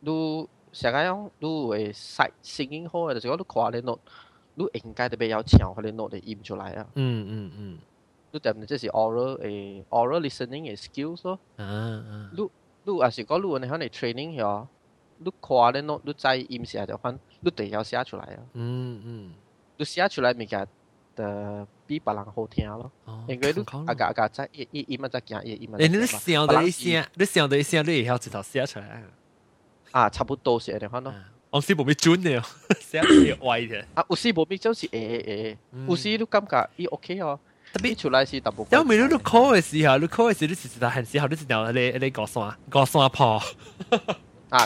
[0.00, 4.00] 你成個樣你會識聲音好嘅，就是講你看你 note，
[4.54, 6.86] 你應該特別要唱，佢你 note 嚟音出來啊。
[6.94, 7.78] 嗯嗯嗯。
[8.32, 11.38] 你點即是 oral 誒 oral listening 嘅 skills 咯。
[11.56, 12.30] 啊啊。
[12.36, 12.48] 你
[12.84, 14.66] 你啊是講你喺你 training 咗，
[15.18, 18.42] 你看你 note，你知音寫就翻，你地要寫出來啊。
[18.54, 19.34] 嗯嗯。
[19.76, 20.66] 你寫出來物件
[21.16, 22.90] 的比别人好听咯。
[23.28, 25.76] 因為你阿家阿家在一一音啊，再行一音啊。
[25.78, 29.02] 誒，你想到一聲，你想到一聲，你會曉直頭寫出来。
[29.92, 31.12] 啊，差不多是安尼款咯。
[31.50, 32.44] 我是冇咩準嘅，
[32.80, 33.84] 寫係歪的。
[33.94, 34.74] 啊，是會會，有
[35.96, 37.38] 時你感觉伊 OK 哦。
[37.72, 38.66] 特別出來是淡薄。
[38.70, 43.42] 因為你你 call 嘅時候，你 call 嘅時候，你時時係時候，你時候你你過山過山坡。
[44.50, 44.64] 啊，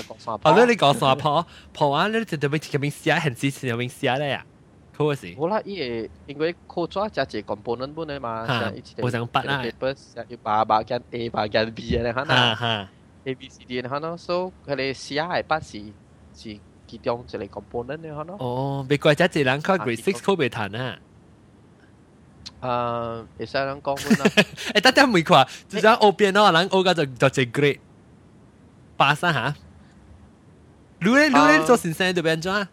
[0.67, 4.47] 你過山坡，坡完你就特別咁樣寫，係時時咁樣寫咧呀。
[4.98, 5.40] call 嘅时。
[5.40, 8.46] 好啦，伊个因为 call 咗只只 component 本嚟嘛，
[8.98, 9.62] 冇想笔啦。
[9.64, 9.96] paper
[10.28, 12.56] 要把把间 A 把间 B 嘅可能。
[12.56, 12.88] 哈。
[13.26, 15.80] A B C D 可能，so 佢哋写系笔是
[16.36, 18.36] 是其中一个 component 嘅可能。
[18.38, 20.98] 哦，别怪只一人考 grade six 考未弹啊。
[22.62, 24.26] 诶，会使人讲本啦。
[24.74, 27.80] 诶，得得唔看，就讲学边咯，人学个就就就 grade
[28.98, 29.56] 八三吓。
[31.00, 32.70] 你咧你咧做先生就变咗啊？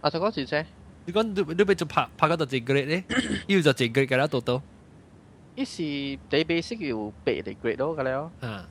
[0.00, 0.66] 啊，再講次先。
[1.06, 3.04] 你講你你咪就拍拍嗰度整 grade 咧，
[3.46, 4.62] 要就整 grade 㗎啦，到到。
[5.56, 8.30] 一時你 basic 要背嚟 grade 咯，㗎啦。
[8.40, 8.64] 嗯。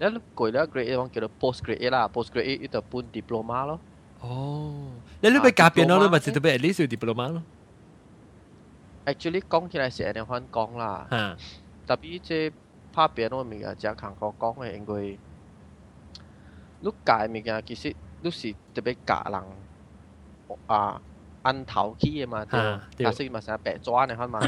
[0.00, 0.04] 一
[0.34, 3.80] 攰啦，grade 一講叫做 post grade 啦，post grade 一就搬 diploma 咯。
[4.20, 7.42] 哦，你你咪夾邊咯，你咪直接咪 at least 要 diploma 咯。
[9.06, 11.06] Actually 講起來是安尼番講啦。
[11.10, 11.36] 嗯。
[11.86, 12.52] 特別即
[12.92, 15.18] 拍片嗰物件，只行過講嘅應該，
[16.80, 19.42] 你教物件其實你是特別教人。
[20.67, 21.01] 啊
[21.43, 24.39] 按头起嘅嘛，对，假设嘛成日白抓你看嘛，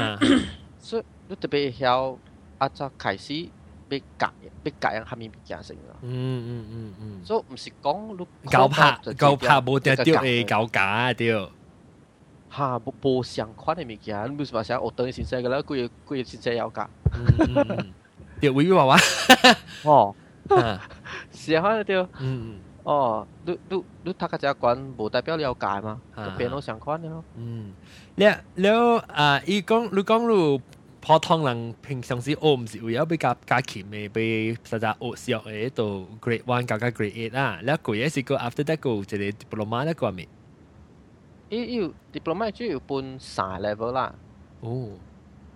[0.78, 2.16] 所以你特别晓
[2.58, 3.48] 啊，就开始
[3.88, 4.32] 要教
[4.64, 5.96] 要教人下面物件成啦。
[6.02, 6.10] 嗯
[6.46, 7.24] 嗯嗯嗯。
[7.24, 11.50] 所以唔是讲你搞拍搞拍冇定丢诶搞假丢。
[12.54, 16.86] 吓无无相款嘅物件，你唔是话想学等先生嘅啦，贵贵先生有㗎。
[17.14, 17.92] 嗯，
[18.40, 18.98] 对，微微娃娃，
[19.84, 20.14] 哦，
[20.50, 20.80] 啊，
[21.32, 22.06] 是啊，对。
[22.20, 27.21] 嗯 哦，你你你读个只管无代表了解嘛，跟别人相关的咯。
[27.35, 27.73] 嗯，
[28.15, 28.25] 你
[28.63, 30.57] 了啊，伊讲你讲如
[31.01, 35.83] 普通人平常時學唔是為咗比較加強嘅，比實在學小嘅到
[36.21, 40.25] grade one 加加 grade eight 啊，你個嘢是個 after that 個就係 diploma 咧個咪？
[41.49, 44.15] 伊要 diploma 主要分三 level 啦。
[44.61, 44.91] 哦，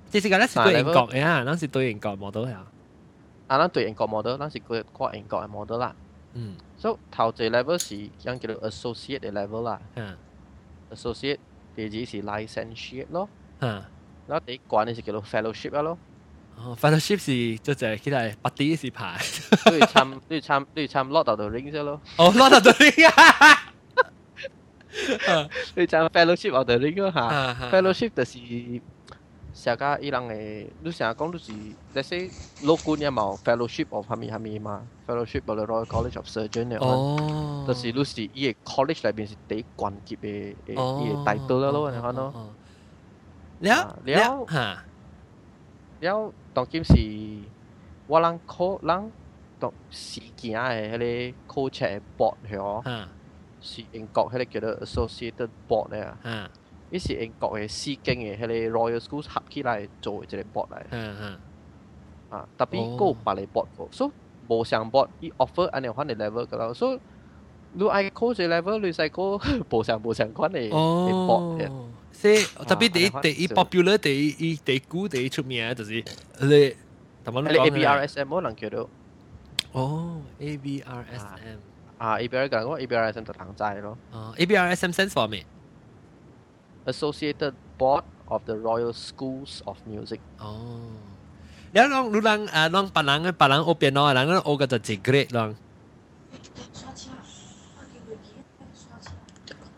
[0.10, 2.68] 即係講咧是對英國嘅啊，咱是對英國 model 啊。
[3.48, 5.96] 啊，咱對英國 model，咱是個跨英國嘅 model 啦。
[6.34, 6.56] 嗯。
[7.12, 9.80] 头仔 level 是将叫做 associate level 啦
[10.94, 11.38] associate
[11.76, 13.84] 第二是 licensed sheet 咯嗯
[14.28, 15.98] 那第管呢是叫做 fellowship 咯
[16.58, 19.18] 哦，fellowship 是这就係其实系第一次排
[19.66, 23.58] 都要参都要参都要参 lodo 都 rings 咯哦 lodo 都 rings
[25.76, 28.38] 都要参 fellowship 我哋 ring 咯吓 fellowship 就是
[29.54, 31.52] 下岗伊人诶你想讲你是
[31.94, 32.18] 来说
[32.62, 42.34] 老姑娘嘛 fellowship of hami hami 嘛 fellowship of the royal college of surgeon 哦就是你是伊诶 college 里边是第一冠军诶诶伊诶大都咯你看咯
[43.60, 44.84] 了了哈
[46.00, 46.94] 了当今是
[48.08, 49.12] 我人口人
[49.60, 53.08] 读时行诶迄个 coach 诶 board here 嗯
[53.60, 56.50] 是英国迄个叫做 associated board 诶啊嗯
[56.92, 60.82] 於是英國嘅詩經嘅係你 Royal Schools 合起嚟做一個 board 嚟。
[60.92, 61.38] 嗯嗯。
[62.30, 64.12] 啊，特別高百嚟 board 個，so
[64.48, 66.98] 無上 board，伊 offer 按你款嘅 level 噶啦，so
[67.74, 71.70] 你愛考嘅 level，你使考無上無上款嘅 board 嘅。
[72.14, 75.94] 所以特別第第一 popular 第一第古第一出名就是
[76.42, 76.76] 你，
[77.24, 78.88] 同埋你 A B R S M 我能叫到。
[79.72, 81.56] 哦，A B R S M 第一第古第一出名嘅就是你，同埋你 ABRSM 冇人叫到。
[81.56, 81.58] 哦，ABRSM。
[81.98, 82.88] 啊，ABR 講我 S
[84.86, 85.44] M sense for me。
[86.93, 90.21] ，Associated Board of the Royal Schools of Music。
[90.43, 90.49] 哦，
[91.73, 95.51] แล้วลองรู้ลองอ่าลองปะลังปะลังโอเปียโนอ่ะลังโอก็จะจิเกรดลอง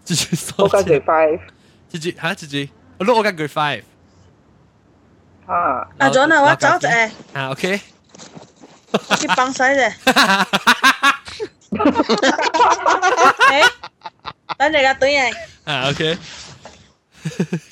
[0.06, 1.38] จีจีส 我家 grade five
[1.90, 2.62] จีจีฮะจีจี
[3.06, 3.84] ลูกโอก็ grade five
[5.50, 5.54] 啊，
[6.00, 6.88] 阿 John 啊，我走一下，
[7.36, 7.64] 啊，OK，
[9.20, 9.82] 去帮手啫。
[13.48, 13.70] 诶，
[14.58, 15.20] 等阵间对嘅。
[15.64, 16.02] 啊，OK，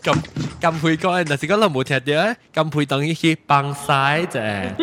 [0.03, 0.23] 咁
[0.61, 4.75] 咁配讲，但是讲我冇听到咧，咁配等于去帮晒啫。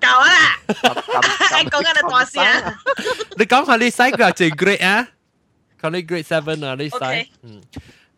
[0.00, 2.76] 够啦，咁讲紧你大声啊。
[3.36, 5.08] 你讲下你细个最 grade 啊？
[5.80, 7.60] 讲你 grade seven 啊，你细 OK，嗯，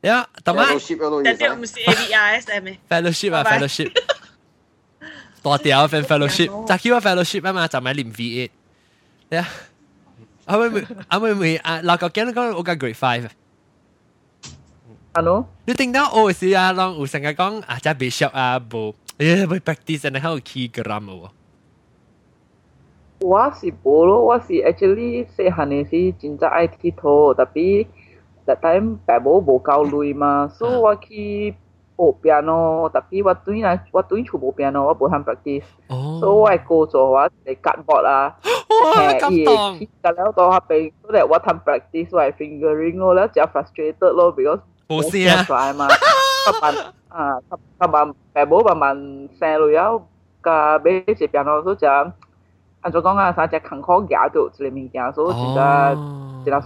[0.03, 2.77] 呀，同埋 fellowship 嗰度但嘢系唔是 A B R S M 嘅。
[2.89, 3.93] fellowship 啊拜拜，fellowship，
[5.43, 8.51] 多屌份 fellowship，就叫我 fellowship 啊嘛，就咪连 V eight，
[9.37, 9.47] 呀，
[10.47, 13.29] 啊咪咪啊咪咪啊，嗱个惊讲我个 grade five。
[15.15, 21.29] ano 你听到我是啊，让有成日讲啊，即系 bishop 啊，无，诶，会 practice 然后 key gram 喎。
[23.21, 27.87] 我是无咯，我是 actually 细汉嘅时真正爱佚佗，特别
[28.47, 31.55] that time 爸母无够钱嘛，所以我去
[31.97, 38.37] 学 piano，特别我对啦，我对厝无 piano，我无通 practice，哦，所以我系过咗我系 cardboard 啊，
[38.85, 44.61] 哇，感伊动会，㗎了到后边，所以我通 practice 我系 fingering 咯，แล้ว就 frustrated 咯，because
[44.96, 45.88] Hosea mà
[46.46, 46.76] các bạn
[47.10, 47.32] à
[47.80, 49.86] các bạn bè bố bà bạn xe rồi á
[50.44, 52.04] cả bé chỉ biết nó số chả
[52.82, 55.56] anh cho con à sao chả khẳng khó gạo được chỉ mình gạo số chỉ
[55.56, 55.96] là
[56.46, 56.62] chỉ là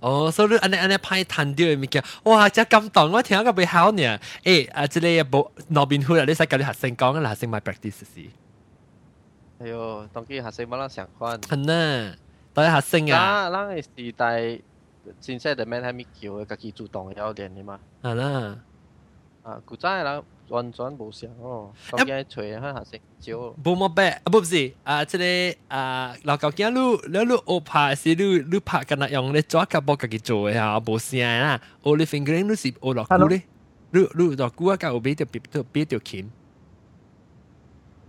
[0.00, 2.48] 哦，所以安尼安尼歹趁着嘅物件，哇！
[2.48, 4.16] 真感動，我聽個袂好呢。
[4.44, 8.30] 誒，啊，即個無攞邊好啦，你使教你學生講啦，學生買 practice 試。
[9.60, 11.40] 係哦，當佢學生冇啷想款。
[11.40, 12.12] 係呢，
[12.54, 13.48] 對學生啊。
[13.48, 14.60] 嗱，咱嘅時代。
[15.19, 17.79] 真正就免系咪叫嘅，家己主动要练嘅嘛。
[18.01, 18.57] 系啦，
[19.43, 23.33] 啊，古早嘅人完全无相哦，当佢找嘅学生少。
[23.63, 33.43] 冇乜白，啊，不是，啊，即个啊，老旧惊你，你你学拍是你你拍紧那用咧做个波家己做嘅吓，冇声啦，我你 fingering 你是学落鼓咧，
[33.91, 36.25] 你你落鼓啊，教有俾条别条别条钳。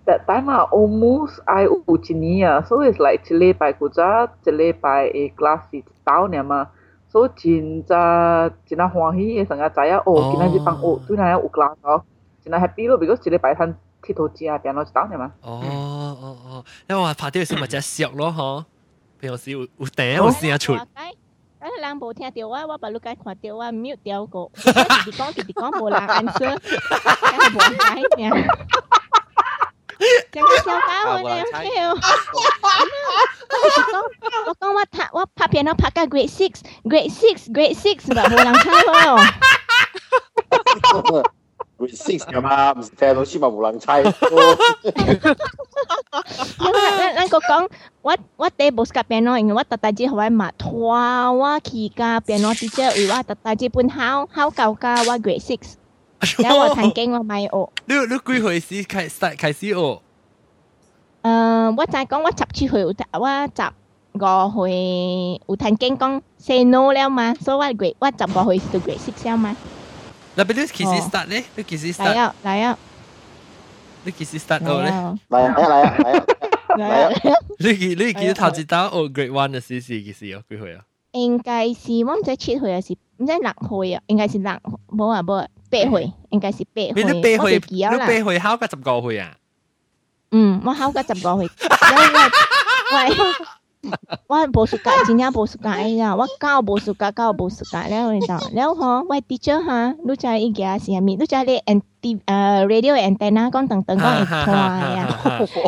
[0.07, 6.71] That time 啊，almost I 有一年啊，所以 it's like 一礼拜古早一礼拜嘅 class 是一周呢嘛，
[7.09, 7.97] 所以真真
[8.67, 12.03] 真系欢喜嘅，成日知啊，哦，今日呢班学对那有 class 哦，
[12.45, 15.33] 真系 happy 咯，because 一礼拜通佚佗只啊，变咗一周呢嘛。
[15.43, 15.63] 哦
[16.21, 18.65] 哦哦，因为我拍啲时咪真系熟咯，嗬。
[19.21, 20.77] 平时有有顶有声出。
[21.67, 28.31] 但系人无听到我，我把你解看到我 mute 掉个，直直讲直直讲无人 answer，真系无解命。
[30.33, 31.59] 真系笑到我咧，笑。
[34.47, 39.33] 我讲我拍我拍片我拍到 grade six grade six grade six 吧，无人猜喎。
[41.79, 44.01] grade six 㗎嘛，唔是听老师嘛冇人猜。
[44.01, 44.07] 因
[46.73, 47.69] 为咱咱个讲，
[48.03, 50.93] 我我第无甲 piano，因为我特大只会嘛拖
[51.33, 55.75] 我去甲 piano teacher，为我特大只本考考够甲我 grade six，
[56.39, 57.49] 然后我弹经我咪学。
[57.87, 59.75] 你你几岁时开 start 开始学？
[61.23, 63.01] 诶，我就系讲我十七岁，我十
[64.13, 64.19] 五
[64.65, 69.57] 岁有弹经讲 say no 了嘛，所以我 grade 我十五岁就 grade six 了嘛。
[70.37, 71.45] 那边你几时 start 咧？
[71.57, 72.13] 你几时 start？
[72.15, 72.79] 嚟啊嚟啊！
[74.05, 74.91] 你几时 start 学咧？
[74.91, 76.27] 嚟啊嚟啊嚟啊！
[76.77, 77.39] 嚟啊！
[77.59, 80.43] 你记你记得头一道学 grade one 嘅时是几时啊？
[80.51, 80.83] 几岁啊？
[81.13, 84.03] 应该是我唔知七岁还是唔知六岁啊？
[84.09, 84.51] 应该是六，
[84.89, 86.94] 冇啊冇啊， 八歲應該是八歲。
[86.96, 89.36] 你你八歲，你八歲考個十五歲啊？
[90.32, 91.50] 嗯，我考个十五歲，
[92.94, 93.16] 喂。
[94.29, 96.17] 我无暑假，真正无暑假哎呀！
[96.17, 98.39] 我教无暑假，教无暑假了，你知道？
[98.39, 101.05] 了吼，我 teacher 哈，你知伊个是啥物？
[101.05, 105.21] 你知你 N T 呃 radio antenna 讲等等讲会拖呀。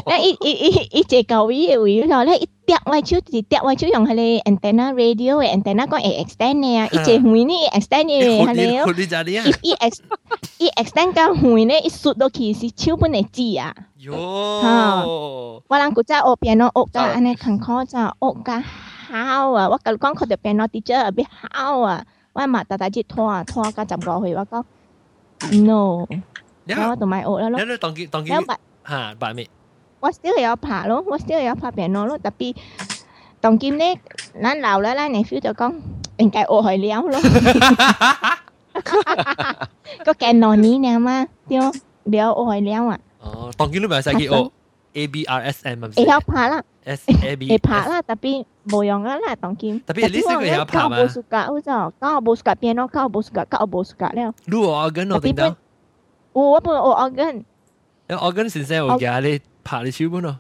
[0.07, 8.83] 那伊伊伊伊只教伊嘅位咯，咧伊跌我手是跌我手用迄个 antenna radio 嘅 antenna 讲会 extend 嘅啊，伊只远呢 extend 嘅系咧。
[9.45, 9.99] 伊伊 ex
[10.59, 13.75] 伊 extend 到远咧，伊缩落去是手本会指啊。
[14.01, 14.13] 哟，
[15.69, 18.61] 我人古早学 piano 学到安尼坎坷就学甲
[19.09, 19.69] 好啊！
[19.69, 22.05] 我甲讲佢哋 piano teacher 必好啊！
[22.33, 24.65] 我嘛大大只拖拖甲十五岁，我讲
[25.65, 26.07] no，
[26.91, 27.65] 我就咪学啦咯。
[27.65, 29.49] 你当机当机吓白咩？
[30.01, 32.55] 我 still 有拍咯，我 still 有拍 piano 咯，特别
[33.41, 33.99] 当今咧，
[34.43, 35.75] 咱老了咱你 feel 就讲
[36.19, 37.21] 应该学系了咯。
[40.05, 41.71] 个镜罗呢呢嘛，对，了
[42.05, 42.99] 学系了啊！
[42.99, 43.10] 哦，当见你咪使去学 A B R S M 会晓拍啦，S A B 会
[47.59, 49.81] 拍啦，特别冇用啊啦，当见。
[49.81, 50.97] 特别你识佢晓拍嘛？
[50.97, 51.65] 教无暑假，我就
[52.01, 54.35] 教无暑假变咯，教无暑假，教无暑假了。
[54.47, 55.57] 你学 organ 我点到？
[56.33, 57.45] 我本学 organ。
[58.09, 60.39] 你 organ 先生有教你拍你手本咯。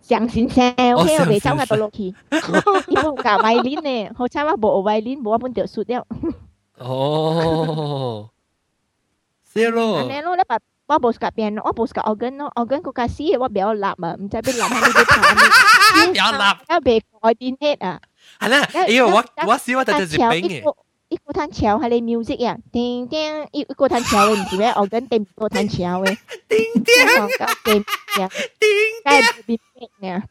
[0.00, 2.02] 上先生，OK，我未走到落去。
[2.04, 6.06] 因为教 violin 呢，好彩我冇 violin，冇我本条输掉。
[6.78, 8.30] 哦，
[9.52, 9.98] 是咯。
[9.98, 10.58] 安尼咯，你把。
[10.88, 16.08] 我无甲变咯，我无甲 organ 咯，organ 个架死我不要立啊，唔知边立喺呢啲盘。
[16.12, 18.00] 不要立，要被改变hết啊。
[18.38, 20.74] 系啦，哎呦，我我试我睇睇日本嘅。
[21.10, 26.16] 一个弹桥系你 music 啊，叮叮，一个弹桥嘅唔知咩 organ 定个弹桥嘅。
[26.48, 26.84] 叮叮，
[27.64, 27.84] 叮
[28.58, 29.58] 叮，该变
[30.00, 30.22] 咩啊？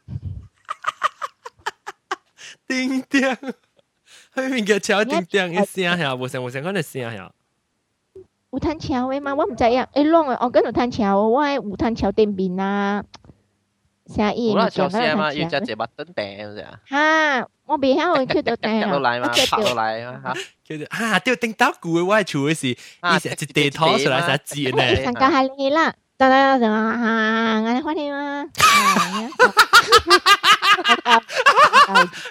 [2.68, 3.36] 叮叮，
[4.34, 7.30] 佢面嘅桥叮叮嘅声系，无声无声嗰啲声系。
[8.50, 9.34] 有弹桥嘅嘛？
[9.34, 9.88] 我唔知啊。
[9.92, 13.02] 诶，啷个我跟住弹桥，我系有弹桥对面啊。
[14.06, 14.50] 啥意？
[14.52, 16.64] 有啦，桥声嘛，要只只麦登顶啫。
[16.90, 17.48] 吓！
[17.66, 18.90] 我未晓去到顶啊。
[18.90, 20.34] 落嚟嘛，拍落嚟啊吓。
[20.64, 24.96] 叫做吓，掉顶到句我系处嘅事，伊成一地拖出来成字呢。
[25.02, 28.44] 上架系你啦，得啦得啦吓，我哋欢迎啊！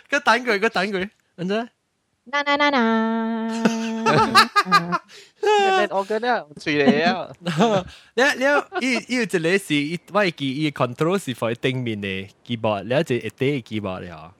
[0.09, 1.67] 个等佢，个等佢，唔知。
[2.30, 3.62] 啦啦啦啦，
[4.04, 4.44] 哈哈哈！
[4.44, 5.04] 哈哈哈！
[5.40, 6.44] 那那我哥呢？
[6.60, 7.28] 吹的呀！
[8.14, 14.34] 那那一一只雷西，万一几一 control 是放一丁面的 guitar，两只一叠 guitar 了哈。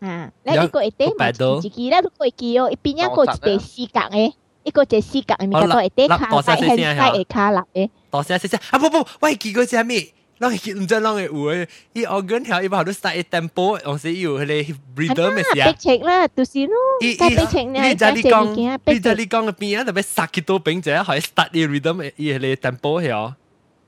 [0.00, 7.90] 啊，那一个一叠嘛，一个一叠，那如果一 key 哦，一边一个一叠四格诶，一个一叠四格诶，咪才多一叠卡，再一叠一卡立诶。
[8.10, 8.78] 多谢谢谢啊！
[8.78, 10.12] 不不，万一几个是虾米？
[10.39, 11.67] 啷个唔知啷个有诶？
[11.93, 15.65] 伊 organ 条伊把都 start 一 tempo，我是有迄个 rhythm 嘅事啊。
[15.67, 16.73] 白切啦，就是咯。
[16.99, 17.81] 伊伊白切呢？
[17.87, 19.83] 你在你讲，你在你讲嘅边啊？
[19.85, 23.35] 特别杀几多饼仔，可以 start 啲 rhythm 伊迄个 tempo 条。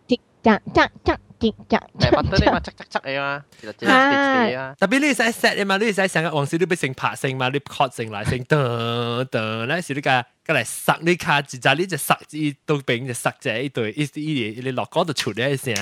[0.07, 1.81] 滴嗒嗒嗒滴嗒。
[1.99, 4.73] 诶，乜都你嘛，chắc chắc chắc 嘅嘛，其实即系啊。
[4.79, 15.75] 特别你使 set 嘅嘛，你使成日往时你俾成拍声嘛，你 cut 成来成噔噔，咧时你个个嚟杀你卡，就就你就杀伊都饼就杀者一对，一一你落嗰度出嚟一声。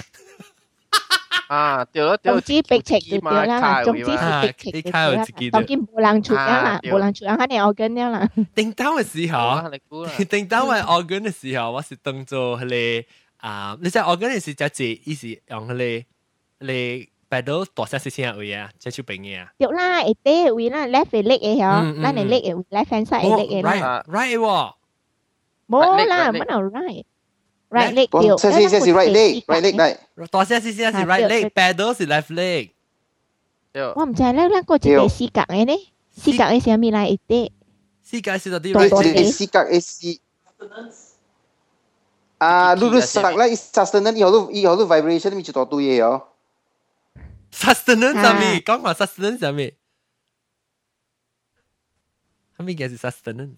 [1.49, 2.31] 啊，对咯，对。
[2.31, 5.25] 总之逼情就对啦，总之是逼情就对啦。
[5.51, 8.29] 当然冇人出啦，冇人出啦，肯定我跟啦。
[8.55, 13.05] 叮当嘅时候，叮当系我跟嘅时候，我是当做系
[13.37, 16.03] 啊，你知我跟嘅时就系意思用系
[16.59, 19.51] 你摆到大声声声位啊，即系出边嘅啊。
[19.57, 24.03] 对啦，一啲位啦，left 嘅 leg 嘅嗬，咱嘅 leg 嘅 left hand side 嘅 leg 嘅啦。
[24.07, 24.73] Right，right 喎。
[25.67, 27.03] 冇啦，冇no right。
[27.69, 28.37] right leg 掉。
[28.37, 30.27] 先先先是 right leg，right leg 嚟。
[30.27, 32.71] 大声先先是 right leg，pedal 是 left leg。
[33.95, 35.77] 我唔知咧，咧个一个四格嘅咧，
[36.15, 37.07] 四格嘅是咩嚟？
[37.07, 37.51] 一啲。
[38.01, 39.31] 四格是到啲 right。
[39.31, 40.19] 四格嘅是。
[42.37, 46.27] 啊，你你实咧，sustenance 以后都以后都 vibration 咪就多对嘢哦。
[47.51, 48.59] sustenance 系咩？
[48.61, 49.75] 讲话 sustenance 系咩？
[52.57, 53.57] 系咩嘅是 sustenance？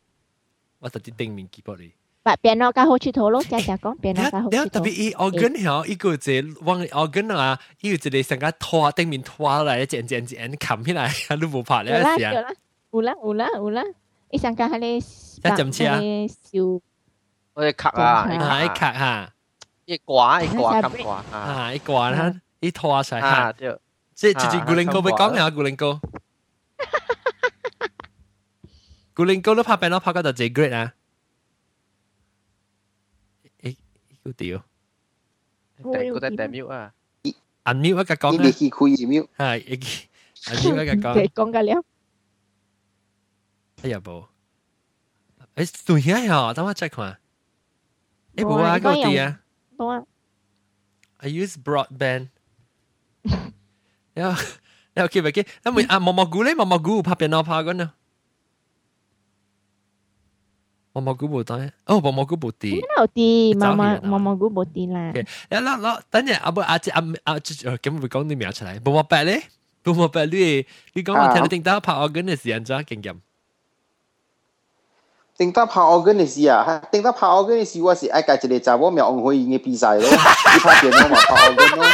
[0.81, 1.93] 我直接顶面几百哩。
[2.23, 4.65] 把变脑加好去头咯，家家讲变脑加好去头。
[4.65, 12.33] 特别伊 organ 吓，伊个只往 organ 啊，伊有一个上个拖顶面拖来，剪剪剪砍起来，你无拍咧是啊？
[12.91, 13.83] 有啦有啦有啦，
[14.29, 16.81] 伊上个迄个一针车啊，烧
[17.53, 19.33] 我哋卡啊，啊一卡哈，
[19.85, 23.51] 一挂一挂咁挂啊，一挂啦，一拖晒哈，
[24.13, 25.99] 即即即古靈哥咪講下古靈哥。
[29.14, 30.94] 古灵哥都拍病咯，拍嗰度最 great 啊！
[33.62, 33.76] 诶，
[34.24, 34.62] 好屌
[35.76, 36.92] 第个在 demo 啊，
[37.64, 39.78] ，unmute 一个讲伊你去开 email，系，
[40.44, 41.82] unmute 一个讲对，讲紧了，
[43.82, 44.26] 哎呀冇，
[45.54, 47.18] 诶对呀，等我 check 看，
[48.36, 49.40] 诶冇啊，嗰啲啊
[49.78, 50.06] 冇啊，
[51.18, 52.28] ，I use broadband，
[54.14, 54.36] 呀，
[54.94, 55.42] 你 OK 唔 OK？
[55.62, 57.94] 咁咪啊，毛毛菇咧，毛毛菇拍病咯，拍紧啊。
[60.92, 62.80] 毛毛菇冇得，哦，毛毛菇冇啲。
[62.80, 65.12] 边度啲走毛远啊毛毛毛菇冇啲啦，
[65.50, 69.42] 呀，嗱嗱，等阵阿不阿姐阿阿咁会讲啲名出嚟，冇冇白咧，
[69.84, 73.16] 冇冇白你你讲我听你听到拍我嗰阵时间真经验，
[75.36, 81.84] 顶得拍 organ 嘅时啊，顶得拍 organ 嘅时，我是爱家一个查某苗红可以嘅比赛咯，你拍电脑嘛拍 organ 咯。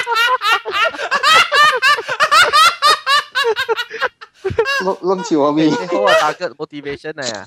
[4.84, 7.46] 拢拢笑我咪，好啊，大个 motivation 嚟啊，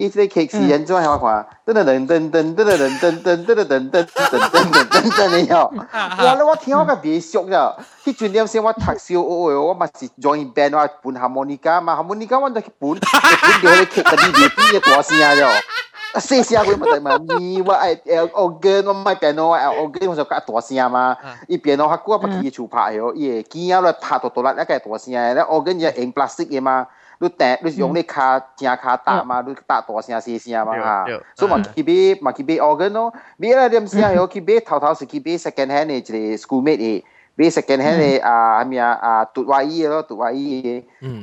[0.00, 1.46] 伊啲剧是安怎样看？
[1.64, 5.72] 噔噔噔噔噔噔噔噔噔噔噔噔噔噔噔噔噔嘅哟。
[5.92, 6.34] 哇！
[6.34, 13.00] 你我听我个别俗呀，迄阵点先我读小学嘅，我嘛是 join band 我本哈莫尼卡嘛，哈莫尼卡我就去本，本
[13.62, 15.48] 掉你剧嗰啲嘢边嘅大声咗。
[16.16, 21.16] 细声佢咪嘛，咪我爱诶 organ 我买 piano 我爱 organ 我就较大声嘛，
[21.48, 26.86] 伊 piano 较久我咪去厝拍嘅，伊会机啊来拍到到啦，一个大声嘅，咧 organ 就用 plastic 嘅嘛。
[27.21, 30.39] du te du yong ne kha tia kha ta ma du ta to sia si
[30.39, 30.97] sia ma ha
[31.37, 34.39] so ma ki be ma ki be organ no be ra dem sia yo ki
[34.47, 37.03] be thao thao si ki be second hand ne je school mate e
[37.37, 40.75] be second hand ne a amia a tu wa yi lo tu wa yi e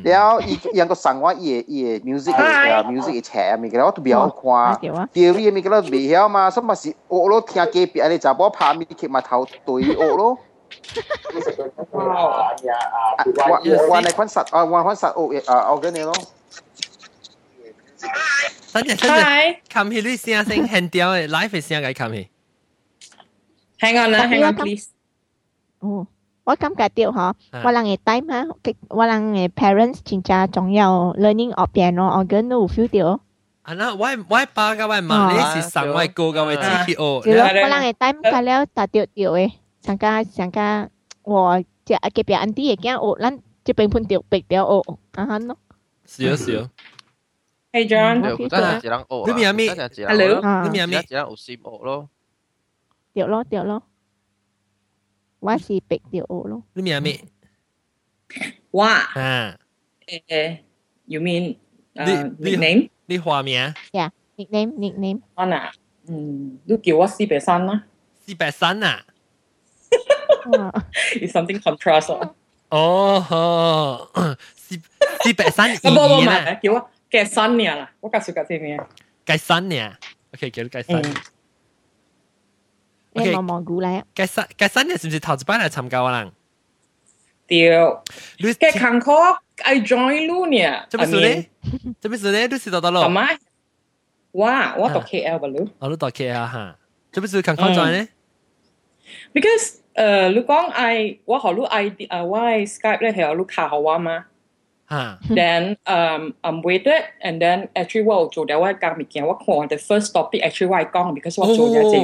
[0.06, 3.90] liao i yang ko sang wa yi yi music e music e che mi ko
[3.90, 4.78] tu biao kwa
[5.14, 8.18] theory mi ko be ya ma so ma si o lo tia ke pi ale
[8.18, 10.28] cha bo pha mi ke ma thao toi o lo
[11.92, 12.56] wow.
[12.62, 12.74] yeah,
[13.18, 13.80] uh, one, yes.
[13.88, 16.14] one quan sát, uh, one quan sát, oh, uh, organ này luôn.
[18.74, 18.82] Hi.
[19.00, 19.60] Hi.
[19.70, 20.34] Come here, Lucy.
[20.34, 21.30] I think hand down.
[21.30, 21.84] Life is young.
[21.84, 22.26] I come here.
[23.80, 24.88] Hang on, hang on, please.
[25.80, 26.06] Oh.
[26.44, 28.46] 我感覺到嗬，我人嘅 time 啊，
[28.88, 33.20] 我人嘅 parents 真正重要 learning of piano organ 都 feel 到。
[33.62, 39.52] 啊，那我我爸嘅我媽，你是上我哥嘅我 G P O，我人嘅 time 佢了達到到嘅。
[39.81, 40.89] 上家上家
[41.23, 45.57] 我即系隔壁 auntie 嘅惊学，咱即边判掉白掉学，啊哈咯。
[46.05, 46.69] 是啊是啊，
[47.71, 52.09] Hey John，对，真系只能学，你咪有咩真系只能 Hello 啊你咪有咩只能学先学咯，
[53.13, 53.83] 掉咯掉咯，
[55.39, 56.63] 我是白掉学咯。
[56.73, 57.19] 你咪有咩
[58.71, 59.57] 哇，啊？
[60.07, 60.57] 诶，
[61.05, 61.57] you mean
[61.93, 62.89] 你诶你 nickname？
[63.05, 63.73] 你花名
[64.37, 65.71] nickname nickname 我嗱，
[66.07, 67.83] 嗯，都叫我四百三啦
[68.25, 69.05] 四百三啊？
[71.21, 72.31] ，is something contrast 啊。
[72.69, 74.09] 哦吼，
[74.55, 74.79] 四
[75.23, 78.79] 四百三啊，不不唔二啦，系，叫我嘅新年啦，我介绍介绍咩？
[79.25, 79.93] 计三呢？
[80.33, 81.01] OK，叫你计三。
[81.01, 81.13] 嗯，
[83.13, 84.03] 你毛毛菇嚟啊！
[84.15, 84.97] 计三计三呢？
[84.97, 86.21] 是唔是头一班嚟参加啊？
[86.21, 86.31] 人？
[87.45, 88.03] 屌，
[88.39, 91.49] 你嘅 concord I join 路呢，做咩事咧？
[92.01, 92.47] 做咩事咧？
[92.47, 93.05] 你是到到咯？
[93.05, 93.37] 系咪？
[94.31, 96.75] 哇，我读 KL 吧路我都到 K 啊哈。
[97.11, 98.07] 做咩事近靠在呢？
[99.31, 104.25] ，because 诶，你讲 I 我学路 I 诶我 Skype 咧系有路卡好玩嘛。
[104.85, 111.97] 哈 then um I'm waited and then actually 我有做咗我讲物件，我看 the first topic actually 我系讲，because 我做咗一只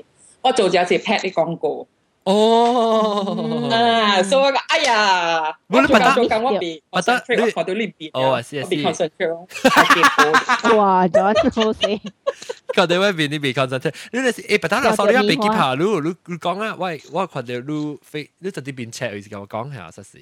[0.00, 0.04] 诶，
[0.42, 1.86] 我做咗一只 pet 嘅广告。
[2.24, 11.22] 哦，啊，所以我讲哎呀，我做冇你拔得紧做紧我被拔得 concentrate，我你看到你变哦I see, I 我被 see concentrate 咯，我被播哇，咗
[11.64, 20.18] 好死，佢哋嗰边你未 concentrate，你哋诶，不单系手你一被机爬，你你你讲啊，喂，我看到你飞，你就啲变赤，意思我讲系啊，实是。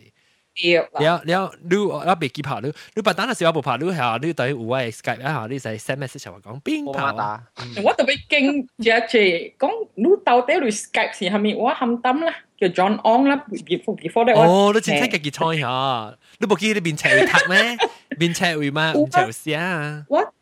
[0.59, 1.01] 掉啦。
[1.01, 7.43] 了了，你我被机爬，你你不单系小部爬，你系你对有我 Skype 一下，你就 send message 话讲边冇爬乜打，
[7.83, 12.33] 我特别惊 J 讲，你到底你 Skype 是系咪我喊抌啦？
[12.57, 17.77] 叫 John On 啦，before before that 哦，你前妻嘅结菜下，你部机你变赤会踢咩？
[18.17, 18.93] 变赤会吗？
[18.95, 20.05] 唔赤会写啊。
[20.09, 20.33] 我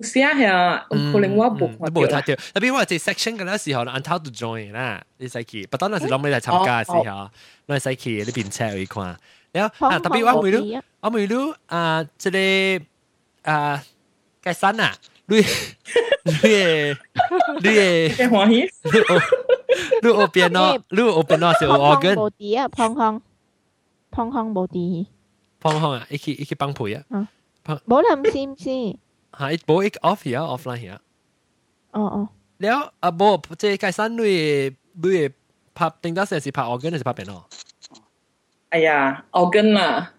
[0.00, 2.20] 写系可能我冇都冇睇到，
[2.54, 7.30] 特别我系 section 嘅啦时候，until to join 啦，你使去，不当那时谂你嚟参加嘅时候，
[7.66, 9.14] 你使去你变赤会看。
[9.53, 12.85] 了啊，特别我问你，我问你啊，这个
[13.43, 13.83] 啊，
[14.41, 14.95] 该删啊，
[15.27, 16.95] 你你
[17.61, 18.67] 你，你欢喜，
[20.01, 23.21] 你后边咯，你后边咯是有 organ，无滴啊，胖胖
[24.09, 25.07] 胖胖无滴，
[25.59, 27.05] 胖胖啊，一起一起帮配啊，
[27.85, 28.97] 无啦，唔是唔是，
[29.37, 30.97] 吓，无一 off here offline here，
[31.91, 35.29] 哦哦，了啊，无即该删你你
[35.75, 37.47] 拍，顶多是拍 organ 还是拍边咯？
[38.72, 40.12] 哎呀，我跟啦，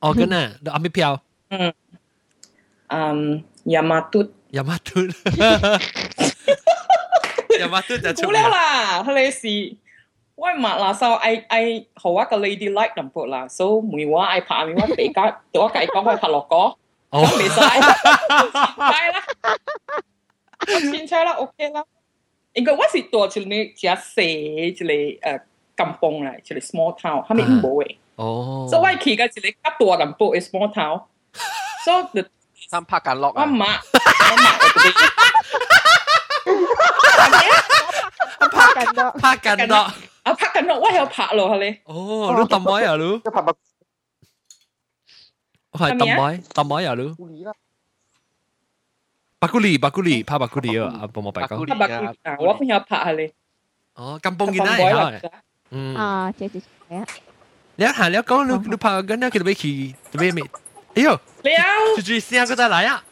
[0.00, 1.22] organ 啊，你阿咪票。
[1.50, 1.72] 嗯，
[2.88, 5.00] 嗯，亚麻嘟，亚麻嘟，
[7.60, 9.76] 亚麻嘟就出冇了啦，佢哋是
[10.34, 16.56] 我麻啦，所以爱爱好我个 lady like 咁拨啦，所以每我爱拍，每我比较，对我计讲我拍落歌，
[17.10, 19.22] 哦，未使，系啦，
[20.68, 21.84] 我先猜啦，OK 啦，
[22.54, 25.40] 应该我是多一个只细一个诶
[25.76, 27.96] kampung 啦，一个 small town，系咪唔冇嘅？
[28.16, 31.04] 哦，所以我去嘅一个较大淡薄嘅 small town，
[31.84, 32.28] 所以就
[32.68, 33.46] 三拍紧落我啊！
[33.46, 34.92] 妈，我妈我哋。
[38.52, 39.76] 拍紧咯，拍紧咯，
[40.24, 41.80] 啊拍紧咯，我系有拍咯，系你。
[41.84, 43.52] 哦，你抌麦啊你，一拍白
[45.72, 47.52] 我系抌麦，抌麦啊你，狐狸啦，
[49.38, 51.94] 白古利，白古利，拍白古利啊，啊，帮我白讲，白古利拍白
[52.30, 53.32] 啊，我朋友拍系你。
[53.94, 54.76] 哦，咁帮见啦
[55.10, 55.20] 啦，
[55.70, 57.06] 嗯，啊，谢谢谢，
[57.76, 60.44] 你一行你一讲你你拍紧咧，佢哋俾佢特别咩？
[60.94, 61.20] 哎呦，了，
[61.96, 63.04] 住住声嗰度嚟啊，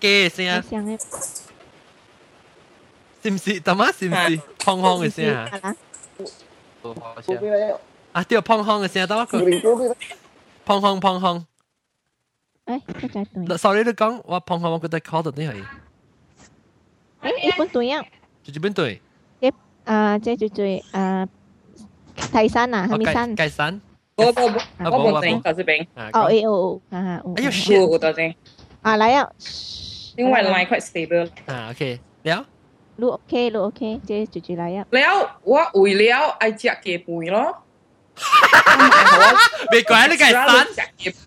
[0.00, 1.00] 嘅声，想嘅，
[3.22, 3.60] 是唔是？
[3.60, 4.38] 抌啊，是唔是？
[4.58, 5.76] 砰砰嘅声啊，
[6.82, 7.76] 好好做咩咧？
[8.12, 9.96] 啊，对，砰砰嘅声，等我狐讲，狸做咩咧？
[10.64, 11.44] 砰砰砰砰。
[12.66, 15.64] 诶，一只对， sorry 你讲，我砰砰我觉得 call 到啲系，
[17.22, 18.04] 诶，一本对啊，
[18.44, 19.02] 住住边对？
[19.85, 21.27] 啊，即係最啊，
[22.31, 23.35] 泰山啊，係咪山？
[23.35, 23.81] 泰山。
[24.17, 24.31] 我我
[24.91, 25.85] 我我正，我是冰。
[26.13, 27.81] 哦，哎哦，啊，哎呦，shit！
[27.81, 28.33] 我我正。
[28.81, 29.29] 啊，來啊。
[30.17, 31.29] 因為 line quite stable。
[31.47, 32.45] 啊，OK，了。
[32.97, 34.85] 路 OK，路 OK，即係最最來啊。
[34.89, 37.57] 了，我為了愛食雞飯咯。
[39.73, 40.65] 未怪你個山，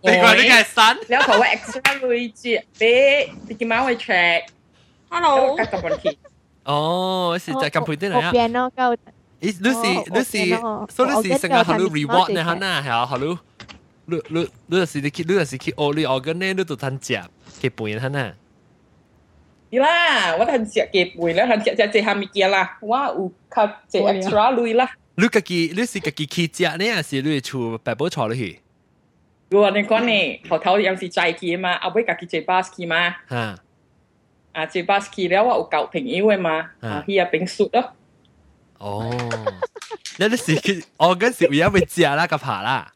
[0.03, 0.97] 未怪你個山。
[0.97, 5.55] 了，我 extra 累積，你你今晚會 check？Hello。
[6.69, 8.31] 哦，是在柬埔寨嚟啊。
[8.31, 8.97] piano 夠。
[9.41, 12.45] 咦，Lucy，Lucy，所以 Lucy 成日考慮 reward 呢？
[12.45, 13.39] 嚇嗱，係啊，考慮。
[14.05, 16.53] 你你你是你去你是去學你學緊呢？
[16.53, 17.15] 你都貪食，
[17.61, 18.33] 佢背嚇嗱。
[19.71, 24.91] 伊啦，我貪食佢背啦，貪食食食下咪嘢啦，我有靠食 extra 類啦。
[25.15, 28.61] 你家己你是家己去食呢，還是你厝白寶坐落去？
[29.51, 33.15] 我你講呢，頭頭又是齋去嘛，後尾家己坐巴士去嘛。
[33.31, 33.59] 嚇。
[34.53, 36.75] à chị ba ski đéo ậu cậu tình yêu em à.
[37.07, 37.83] Hi à, bình sụt đó.
[38.79, 39.11] Ồ.
[40.19, 40.77] Nên là cái
[41.09, 41.83] organ sự yếu với
[42.17, 42.93] là cái phá là?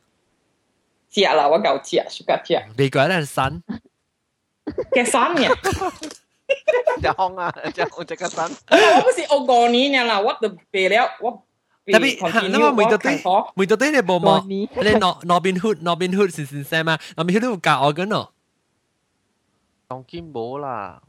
[1.11, 3.61] Chị là tôi cậu chị suy cả chị bị gọi là sắn
[4.91, 5.49] cái sắn nhỉ?
[7.03, 8.51] Dạ chong à, chong chắc cái sắn.
[8.67, 11.33] Không phải ông gọi ni nha là, tôi bị léo, tôi
[11.87, 18.33] 特別係因為每到啲每到啲你冇望，你攞攞邊 hood 攞邊 hood 先先聲嘛，攞邊 hood 都教我緊咯。
[19.89, 21.01] 當然冇啦。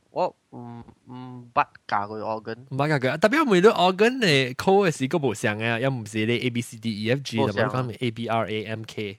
[0.53, 8.49] 唔唔捌教佢 organ，唔系㗎，特别我每到我紧你 call 嘅时个冇上嘅，又唔是你 A B C D E F G 咁样讲咪 A B R
[8.51, 9.19] A M K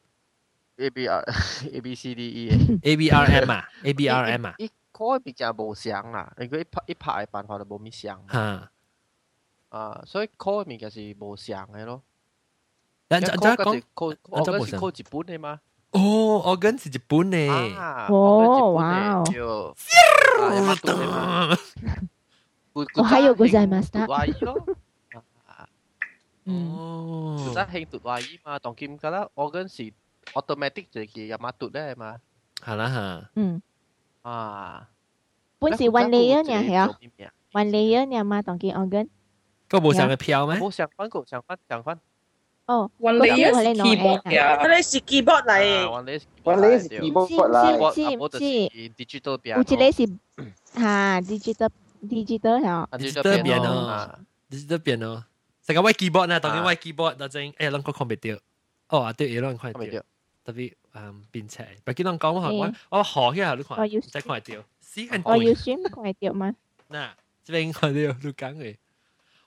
[0.77, 1.23] A B R
[1.73, 2.79] A B C D E。
[2.83, 8.71] A B R M 啊 A B R M 啊一开面就冇上啦，如果一拍一拍嘅办法就冇咩上吓。
[9.69, 12.01] 啊，所以 call 面就是冇上嘅咯。
[13.07, 15.59] 但一就就讲call 嗰时 call 我就冇上嗰时 call 日本嘅嘛。
[15.94, 17.48] おー、おがんす日本ね。
[18.10, 18.12] おー、
[18.72, 19.74] わお。
[22.96, 24.06] おはようございました。
[26.46, 29.92] Thực ra hình tụt hoài mà tổng kim cả đó organ chỉ
[30.34, 32.18] automatic chỉ chỉ là mà tụt đấy mà.
[32.62, 33.22] Hả là hả?
[33.34, 33.42] Ừ.
[34.22, 34.80] À.
[35.60, 36.86] Bốn chỉ one layer nha hiểu?
[37.52, 39.06] One layer nha mà tổng kim organ.
[39.68, 40.60] Có bộ sang cái phiếu mấy?
[40.60, 41.98] Bộ sang phân, bộ sang phân, sang phân.
[42.66, 46.12] 哦，雲你依個 keyboard 嘅，雲你是 keyboard 嚟，雲你
[46.42, 48.38] 雲你是 keyboard 嚟，我知唔知
[48.96, 49.58] ？digital 邊？
[49.58, 50.06] 我知你是
[50.80, 51.68] 嚇 digital
[52.08, 54.18] digital 嚇，digital 邊咯
[54.50, 55.24] ，digital 邊咯，
[55.66, 58.38] 成個 white keyboard 咧，當然 white keyboard 嗰陣，誒兩個 computer，
[58.88, 60.02] 哦啊對，兩個 computer，
[60.44, 66.54] 特別嗯變車，唔記得講乜話，我學嘅係兩款，再款掉，時間我要選款掉嗎？
[66.90, 67.08] 嗱，
[67.44, 68.76] 這邊款掉，你講嘅。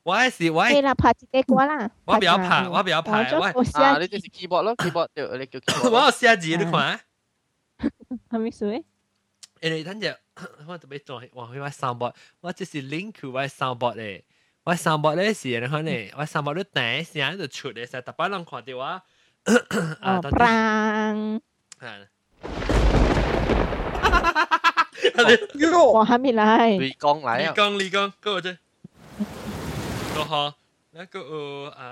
[0.07, 1.91] 我系是我系啦，拍自己歌啦。
[2.05, 3.30] 我不要拍，我不要拍。
[3.33, 5.91] 我啊，你就是 keyboard 咯，keyboard 对，你叫 keyboard。
[5.91, 7.01] 我有写字，你看。
[8.30, 8.85] 系咪水？
[9.61, 10.16] 诶，你等阵，
[10.66, 14.24] 我特别做，我去我 soundboard，我只是 link 佢我 soundboard 咧，
[14.64, 19.03] 我 soundboard 咧是你看咧，我 soundboard 都第一声就出嚟，实特别人看到啊。
[20.01, 21.41] 啊，bang！
[25.93, 26.70] 我还没来。
[26.70, 27.49] 李刚来啊！
[27.51, 28.57] 李刚，李刚，嗰个啫。
[30.16, 30.43] ก็ฮอ
[30.95, 31.89] แล้วก็เอออ่า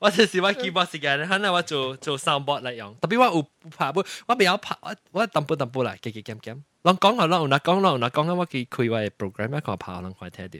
[0.00, 3.42] 我就是我 keyboard 时间，可能我做做 soundboard 嚟用，特别我有
[3.76, 6.62] 拍本，我比较拍我我淡薄淡薄啦，几几减减。
[6.82, 10.58] 啷讲啊，啷有哪讲，啷有哪讲啊，我佢开我嘅 program 一个拍，啷快听到。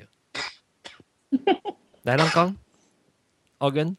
[2.04, 2.54] 嚟啷讲，
[3.58, 3.96] organ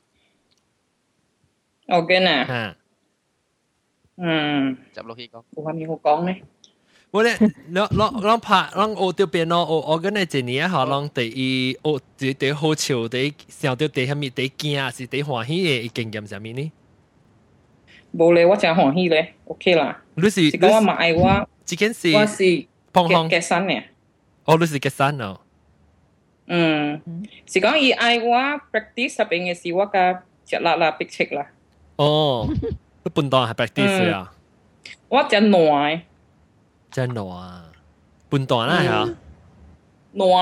[1.87, 2.75] organ 啊，吓，
[4.17, 6.43] 嗯，入落去讲，有话咩好讲咧？
[7.11, 7.33] 我咧，
[7.71, 9.63] 啷啷啷拍啷学到边咯？
[9.63, 16.71] 我我嗰呢一年吓，啷第一学第第好笑，第想到第下面第惊是第欢喜嘅经验上面呢？
[18.13, 20.01] 冇咧，我真欢喜咧，OK 啦。
[20.15, 23.83] 你是讲我买我，呢件事我是碰碰嘅山嘅。
[24.43, 25.39] 哦，你是嘅山哦。
[26.47, 27.01] 嗯，
[27.45, 28.37] 是讲以爱我
[28.73, 31.47] practice 入边嘅事，我嘅只辣辣逼切啦。
[31.95, 32.49] 哦，
[33.03, 34.33] 你半档系 practice 啊？
[35.07, 36.05] 我只耐。
[36.96, 37.34] จะหนัว
[38.30, 38.90] ปุ่นตัวน่真
[40.20, 40.36] 挪啊，半段啦นัว。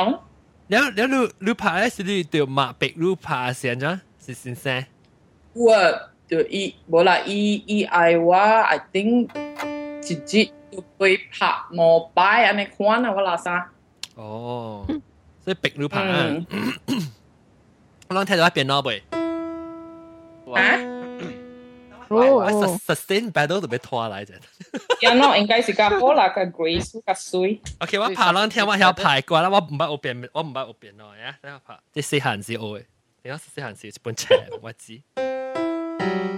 [0.71, 3.93] แล้วแล้วรูรูปาแล้วสิเดี๋ยวมาเป็กรูปาเสียงจ้ะ
[4.25, 4.77] สิสินแซ่
[5.67, 5.81] ว่า
[6.27, 7.39] เดี๋ยวอีบอกละอี
[7.71, 7.97] อีไอ
[8.29, 8.45] ว่า
[8.75, 9.13] I think
[10.07, 11.01] จิจิตัวไป
[11.37, 13.57] ผักมอายอันนี้ควานอะว่าละซะ
[14.17, 14.29] โอ้
[15.43, 18.91] ใช่เป็กรูปาอะลองแทนว่าเปลี่ยนนอไป
[20.61, 20.73] ฮะ
[22.09, 22.21] โอ้
[22.89, 24.39] sustain battle ตัวไปทัวร์อะไรจ้ะ
[25.02, 27.62] 呀，喏，应该是甲好啦，甲 grace 甲水。
[27.80, 31.80] OK，我爬两天我晓排过啦，我唔捌学变，我唔捌学变咯，呀，等我爬。
[31.92, 32.84] 即细汉时学嘅，
[33.24, 34.28] 点解细汉时一本册
[34.62, 35.02] 我知。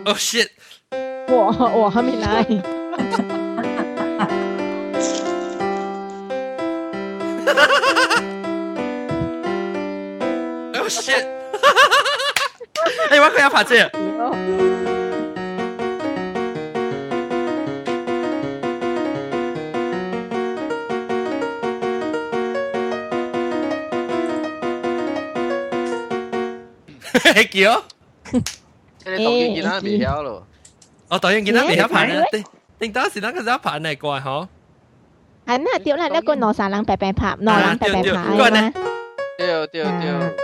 [0.05, 0.49] Oh shit！
[1.27, 2.45] 我我还没来。
[10.77, 11.25] Oh shit！
[13.09, 14.68] 哎，我佢要爬这。
[27.51, 27.83] 叫？
[29.05, 30.47] 你当然见啦，未晓咯。
[31.09, 32.23] 我当然见啦，未晓盘啊！
[32.31, 32.43] 定
[32.79, 34.47] 定当时那个时候盘嚟过嗬。
[35.45, 35.79] 系咩？
[35.83, 36.07] 掉啦！
[36.09, 38.71] 呢个罗沙冷白白拍，罗冷白白拍啊嘛。
[39.37, 40.35] 对对对。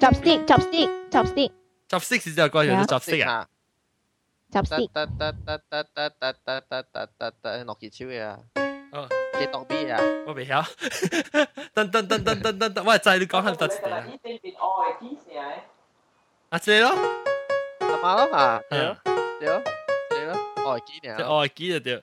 [0.00, 1.50] chopstick chopstick chopstick
[1.88, 3.46] chopstick 是就关于 chopstick 啊。
[4.52, 8.38] chopstick 得得得得得得得得得得得落结超嘅啊！
[9.40, 9.98] 哦，几多 B 啊？
[10.26, 10.64] 我未晓。
[11.74, 14.04] 等等等等等等等，我系知你讲系得词啊。
[16.50, 16.88] 啊，这咯，
[17.80, 18.96] 阿妈咯嘛，对咯，
[19.40, 19.62] 对咯，
[20.10, 21.24] 对咯，哦，几年啊？
[21.26, 22.02] 哦，几就对。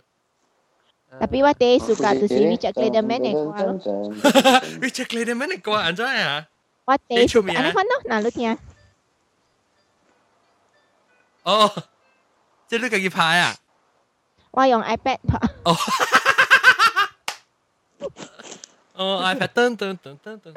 [1.13, 3.77] Tapi what they suka tu si Richard Clayderman ni kuah lo.
[4.81, 6.49] Richard Clayderman ni kuah anjay ah.
[6.89, 7.97] What they suka ano kan no?
[8.09, 8.57] Nah lu tiang.
[11.45, 11.69] 哦，
[12.67, 13.55] 即系呢个要拍啊？
[14.51, 15.37] 我用 iPad 拍。
[15.65, 15.77] 哦。
[18.96, 20.56] เออไอแพทเทิร์นเติร์นเติร์นเติร์นเติร์น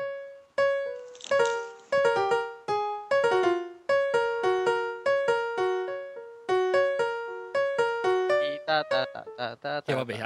[9.97, 10.23] 我未晓。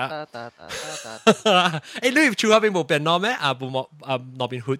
[2.01, 3.31] 哎，你唱下邊冇變攞咩？
[3.31, 4.79] 啊，冇冇啊，攞邊 hood。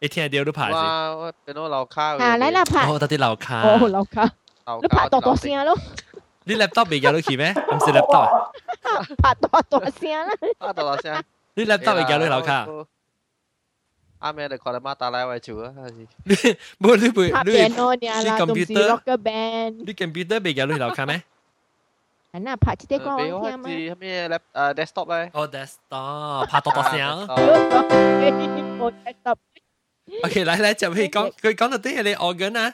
[0.00, 0.76] 你聽到都拍先。
[0.76, 2.16] 我變到樓卡。
[2.16, 2.86] 啊，嚟啦拍。
[2.86, 3.62] 我得啲樓卡。
[3.62, 4.30] 哦，樓卡。
[4.82, 5.76] 你拍多多聲咯。
[6.44, 7.52] 你 laptop 未有得去咩？
[7.52, 8.50] 唔是 laptop 啊。
[9.22, 10.30] 拍大大声啦！
[10.60, 11.04] 拍大大声。
[11.54, 12.50] 你 laptop 会行去楼卡？
[14.18, 15.72] 阿妹，你看你妈打来为主啊！
[15.98, 16.06] 你
[16.78, 18.78] 不你不你你 computer
[19.86, 21.22] 你 computer 未行去楼卡咩？
[22.34, 26.04] อันน่ะพาที่ได้กล้องเทียมมั้ยมีแล็ปเอ่อเดสก์ท็อปเลยโอ้เดสก์ท็อ
[26.40, 27.36] ปพาตัวตัวเสียงโอ้
[28.20, 28.24] เด
[29.14, 29.38] สก์ท็อป
[30.22, 32.66] โอเค来来จับให้ก้องคือก้องตัวที่อะไรออร์แกนนะ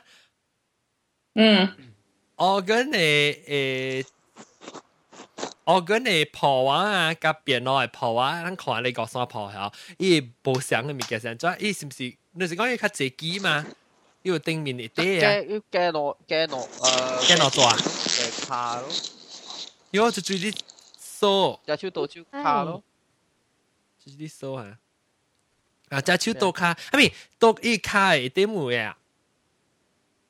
[1.38, 1.58] อืม
[2.42, 3.02] ออร์แกนเอ
[3.48, 3.52] เอ
[5.63, 12.13] 我跟你破完啊，甲变落嚟破啊，咱看你个啥破吓，伊无相嘅物件先，即系伊是毋是？
[12.33, 13.65] 你是讲伊较济机嘛？
[14.23, 18.87] 伊有顶面一啲啊，要加落加落诶，加落大，诶卡咯，
[19.91, 20.55] 哟就最啲
[20.99, 22.83] 数，只手倒手卡咯，
[23.99, 24.77] 最啲数啊，
[25.89, 28.97] 啊只手倒卡，啊咪倒伊卡系点会啊？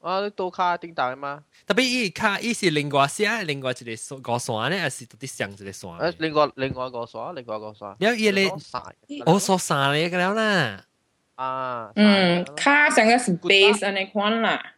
[0.05, 1.43] 啊，你倒卡顶大嘛？
[1.67, 5.97] 特别伊卡伊是另外写另外一个线个线咧，还是到底上一个线？
[5.99, 7.95] 诶，另外另外一个线，另外一个线。
[7.99, 8.51] 然后伊咧，
[9.25, 10.85] 我所散咧个了啦。
[11.35, 14.73] 啊，嗯，卡成个是 base 安尼款啦。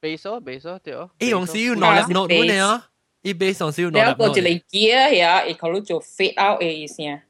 [0.00, 1.08] base 哦，base 对哦。
[1.18, 2.82] 伊用是要攞嚟攞本嚟哦，
[3.22, 4.04] 伊 base 上是要攞嚟。
[4.06, 7.22] 了个一个 gear 遐，会考虑做 fade out 嘅意思啊。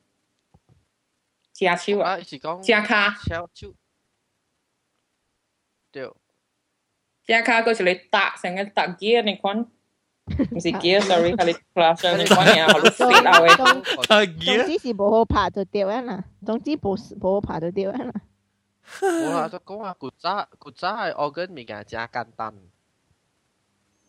[1.52, 3.14] 加手啊，是讲加卡。
[7.26, 9.66] 加卡个一个搭成个搭 gear 你款。
[10.24, 14.06] 唔是 gear，sorry，系你 class 你款嘢，考虑 fade out 嘅。
[14.06, 14.56] 搭 gear。
[14.64, 18.12] 总之是冇好拍就掉啊啦，总之冇冇好拍就掉啊啦。
[19.00, 22.54] 我话就讲话古早古早系我跟物件真简单。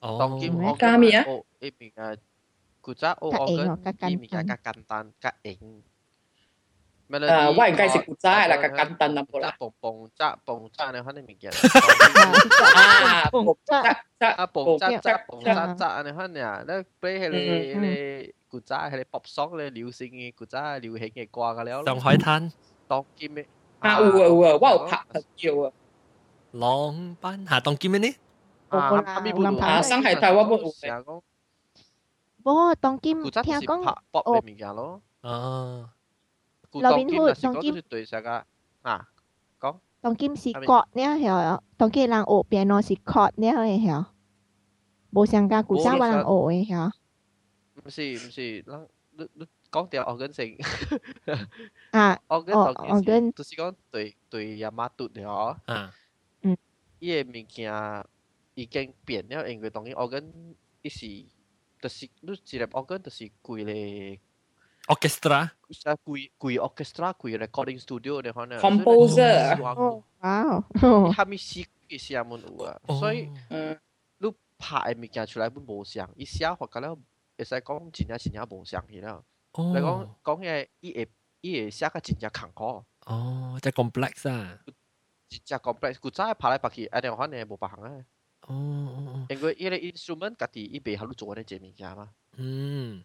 [0.01, 0.17] 哦。
[0.19, 1.25] 当今我加咩啊？
[1.27, 2.17] 我呢边嘅
[2.79, 3.75] 古早我我跟呢
[4.15, 5.83] 物件较简单较型。
[7.09, 9.53] 诶，我应该是古早啦，较简单啦，冇啦。
[9.59, 11.51] 蹦蹦扎蹦扎呢，可能物件。
[12.75, 13.83] 啊，蹦扎
[14.19, 21.83] 扎啊蹦扎扎蹦扎扎呢，可能咧俾佢哋佢古早佢哋 pop song 咧流行嘅古早流行嘅歌嘅了。
[21.83, 22.51] 上海滩。
[22.87, 23.45] 当今嘅。
[23.79, 25.71] 啊，有啊有啊，我有拍很久啊。
[26.51, 28.15] 浪班下当今咩呢？
[28.69, 28.89] 啊，
[29.61, 30.69] 啊，上海滩我冇有
[31.03, 31.21] 嘅。
[32.41, 33.31] 不，当今听
[33.61, 35.01] 讲拍 pop 嘅物件咯。
[35.21, 35.89] 啊。
[36.71, 38.45] 刘边虎当今对上个
[38.81, 39.07] 啊，
[39.59, 39.79] 讲。
[40.01, 44.05] 当今是角呢系，当今人学边咯是角呢系，
[45.11, 46.91] 冇上加古早话人学嘅系。
[47.75, 50.45] 唔是唔是，人你你讲掉我跟成。
[51.91, 55.59] 啊，我跟我我跟，就是讲对对亚马顿了。
[55.65, 55.93] 啊。
[56.41, 56.57] 嗯。
[56.99, 58.05] 伊个物件
[58.55, 61.25] 已经变了，因为当然我跟一时，
[61.81, 64.19] 就是你一个我跟就是贵咧。
[64.87, 70.63] orchestra，贵贵 orchestra 贵 recording studio 咧，可能 composer，哦，哇，
[71.13, 73.29] 他咪试嘅时候有啊，所以
[74.17, 76.95] 你拍嘅物件出来本无像，伊写法个了，
[77.37, 79.23] 会使讲真正真正无像去了。
[79.55, 81.09] 你讲讲嘅伊会
[81.41, 82.85] 伊会写个真正konkr个。
[83.05, 84.59] 哦，即系 complex 啊！
[85.29, 88.05] 真正 complex，古早拍来拍去，安尼可能无白行啊。
[88.47, 92.09] 哦，因为伊个 instrument 家己伊袂晓做呢只物件嘛。
[92.37, 93.03] 嗯。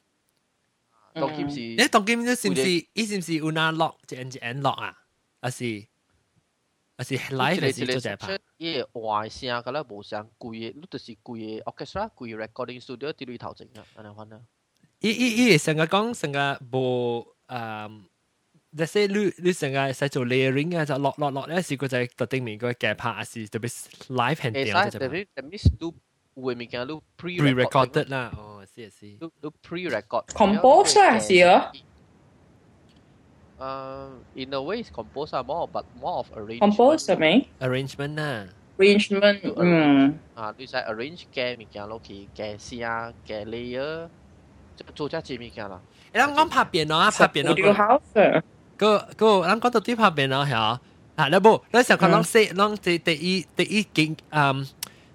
[1.15, 2.71] 当今是，诶，当今呢是唔是？
[2.93, 4.97] 伊是唔是有那 lock 一 N 一 N lock 啊？
[5.41, 5.87] 还是
[6.97, 8.39] 还是 live 还是做只拍？
[8.57, 14.41] 伊个外声个咧无声贵嘅，你就是贵嘅 orchestra 贵嘅 recording studio 啲里头整啊，安尼款啊。
[15.01, 18.03] 伊伊伊成个讲成个无诶，
[18.77, 25.27] 即系你你成个使做 layering 啊，就落落落咧，是个就系特定面个嘅拍，还是特别 live hand 掉就系。
[25.35, 25.95] 特别都
[26.35, 28.65] 有嘅物件都 pre-recorded 啦，哦。
[28.75, 30.27] 是是，都都 pre-record。
[30.29, 31.73] composer 是啊。
[33.59, 36.61] Uh, in a way, composer more, but more of arrangement.
[36.61, 37.47] composer 咩？
[37.59, 38.47] arrangement 啊。
[38.79, 40.19] arrangement，嗯。
[40.37, 44.09] 啊，你使 arrange 嘅物件落去，嘅声、嘅 layer，
[44.95, 45.81] 做只只物件啦。
[46.15, 47.53] 你谂讲拍电脑啊，拍电脑。
[47.53, 48.43] studio house。
[48.77, 50.81] 个个谂讲到啲拍电脑系啊，
[51.17, 54.65] 啊你冇，你成个谂识谂第第一第一经嗯，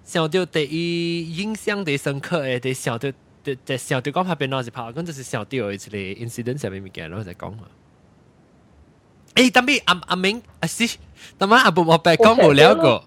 [0.09, 3.09] 想到第一印象第深刻诶，第想到。
[3.41, 7.59] 就就想到講拍邊攞是拍，跟就是想到一個 incident 上面物件咯，就講嘛。
[9.33, 10.85] 誒，特別阿阿明阿是，
[11.39, 13.05] 特晚阿布莫白講無聊過，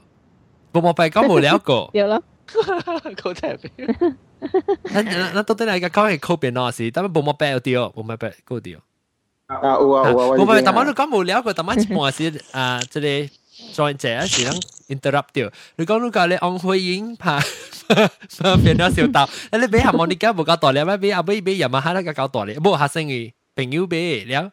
[0.73, 1.91] 布莫白講無聊過。
[1.93, 4.15] 有啦，嗰隻邊。
[4.85, 8.81] 那那那到底係個講係靠邊攞是，但係布莫白有啲哦，布莫白嗰啲哦。
[9.49, 13.31] 啊有啊有啊，布莫白特晚都講無聊過，特晚一半是啊，即係
[13.74, 15.52] join 者是啷 interrupt 掉。
[15.78, 17.40] 你讲你讲你安徽英拍。
[17.88, 24.52] 变咗小豆，你俾下望你家冇搞大咧，咩俾阿俾俾人嘛下得个搞大咧，冇下生意朋友俾了。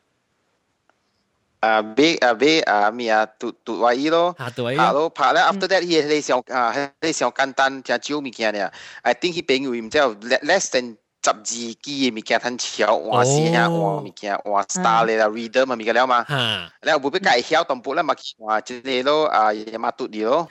[1.58, 8.70] 啊，俾啊俾啊咩啊，读读话伊咯，啊读话伊，啊咯拍咧，after that 伊系上啊系上简单，就少物件咧，
[9.02, 9.98] I think 佢朋友唔知
[10.46, 16.25] less than 十二支嘅物件，趁潮換先啊，換物件換 star 咧啦，reader 嘛物件了嘛，
[16.81, 20.47] 然後冇俾介曉，同步咧嘛換即係咯，啊夜晚讀啲咯，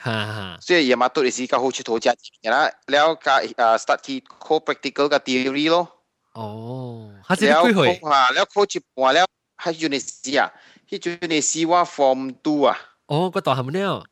[0.61, 5.89] 所以夜晚讀啲時間好處好正嘅啦，然後加啊 start 去 co practical 嘅 theory 咯。
[6.35, 7.37] 哦，嚇！
[7.37, 7.95] 即係幾回？
[8.03, 8.31] 嚇！
[8.35, 10.53] 然後 co 接換然後喺 university 啊，
[10.89, 12.77] 喺 university 我 form two 啊。
[13.07, 14.03] 哦，個大係咪呢？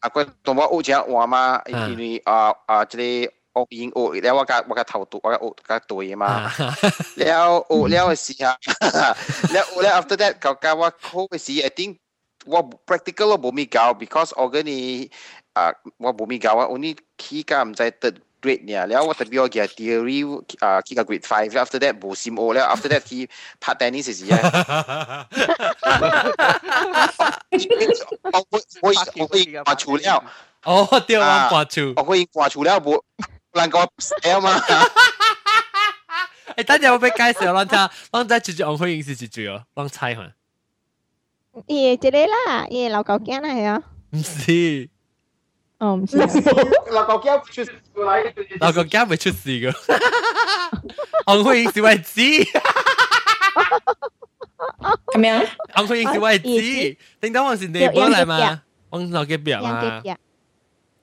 [0.00, 3.30] 啊，個同我屋企換嘛，因為啊啊即係。
[3.54, 6.52] 惡言惡，你話個話個頭我個惡個隊啊嘛，
[7.16, 8.54] 你後惡了嘅時候，
[9.52, 11.96] 你惡了 after that 個個我好嘅時，I think
[12.46, 15.10] 我 practical 我冇咪搞，because 我嗰啲
[15.52, 23.28] 啊我冇咪搞，我 only 起家唔知 third grade 呢，你後我特別我嘅 theory 啊起個 grade five，after that 冇先惡了，after that 佢
[23.60, 25.28] 拍 tennis 嘅時啊，
[28.32, 28.92] 我我我
[29.28, 30.24] 我已經掛住了，
[30.64, 33.00] 哦，掉我掛住，我已經掛住了冇。
[33.53, 34.59] 能够死啊嘛。
[36.57, 40.31] 诶，等阵我俾介绍，咱睇，咱睇住住红灰影是住住哦，咱猜下。
[41.67, 43.81] 伊即个啦，伊老狗囝嚟啊，
[44.11, 44.89] 唔是，
[45.79, 46.17] 哦唔是，
[46.91, 47.61] 老高叫出
[47.95, 49.71] 来，老个家未出事嘅。
[51.25, 52.21] 红灰影是位子，
[55.13, 56.45] 咁样红灰影是位子。
[57.19, 58.61] 叮当我是你过嚟嘛？
[58.89, 59.87] 我老嘅表样嘛嘅。
[59.89, 60.17] 哦，你知啊！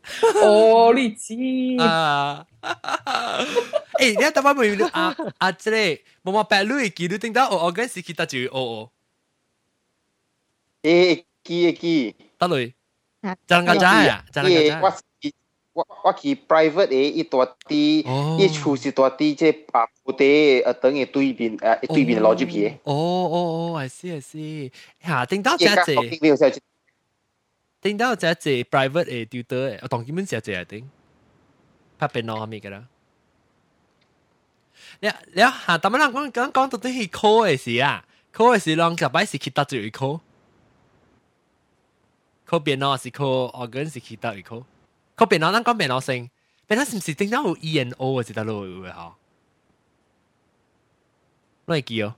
[0.08, 2.44] 诶，
[4.00, 8.90] 你等我问你啊啊，即系冇冇白女记，你叮当我我嗰时记得住哦哦，
[10.82, 12.72] 诶记记，得嚟，
[13.46, 14.80] 真个真啊，真个诶真。
[14.82, 14.92] 我
[15.72, 24.70] 我我去 private 诶一大啲，哦一处是大啲即啊部地诶等于对面诶对面攞住嘅，哦哦哦，I see I see。
[25.04, 25.94] 吓，叮当只一家只。
[26.20, 26.50] 没有在
[27.82, 30.84] 顶到只只 private 嘅 tutor 诶，我当基本上只系顶，
[31.98, 32.88] 拍边攞咪㗎啦。
[35.00, 46.30] 你你下咁样讲讲讲到底系 call 嘅事啊，call 嘅事两个摆是去得住 call。call 边攞是 call organ 是去得住 call。call 边攞，咱讲边攞先，
[46.66, 49.12] 边攞是唔是顶到有 E N O 嘅是得落嘅嗬？
[51.66, 52.14] 攞嚟记哦。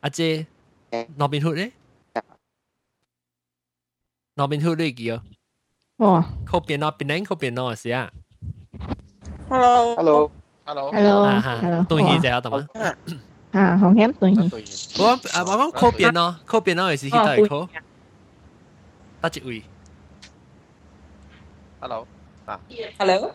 [0.00, 0.46] 阿姐，
[0.90, 1.72] 罗宾 hood 咧？
[4.36, 5.22] 罗宾 hood 你记哦。
[5.98, 8.10] 哇靠边攞边领靠边攞是啊。
[9.48, 10.30] Hello， hello
[10.64, 12.66] hello ，hello 啊哈 hello，对戏就有得嘛？
[13.52, 14.48] 啊，红险对戏，
[14.96, 17.68] 对我啊我讲靠边咯，靠边咯系是去到去靠，
[19.20, 19.62] 得一位
[21.80, 22.06] hello
[22.98, 23.34] Hello，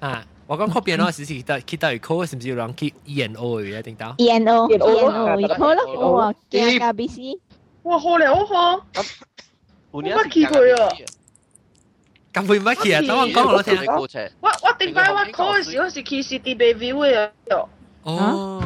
[0.00, 0.24] 啊！
[0.46, 4.14] 我讲靠边咯是去到去到去靠，是唔是有人去 E N O 嘅定到？
[4.18, 7.38] E N O E E&O N O，伊可能我惊咖 B C，
[7.84, 8.82] 哇，好了呵，
[10.03, 10.89] Mackie 佢啊！
[12.33, 13.01] 咁會 Mackie 啊？
[13.07, 13.77] 等我講我聽。
[13.87, 17.31] 我我點解我 call 嘅時嗰時佢 CD Baby 嘅
[18.03, 18.61] 哦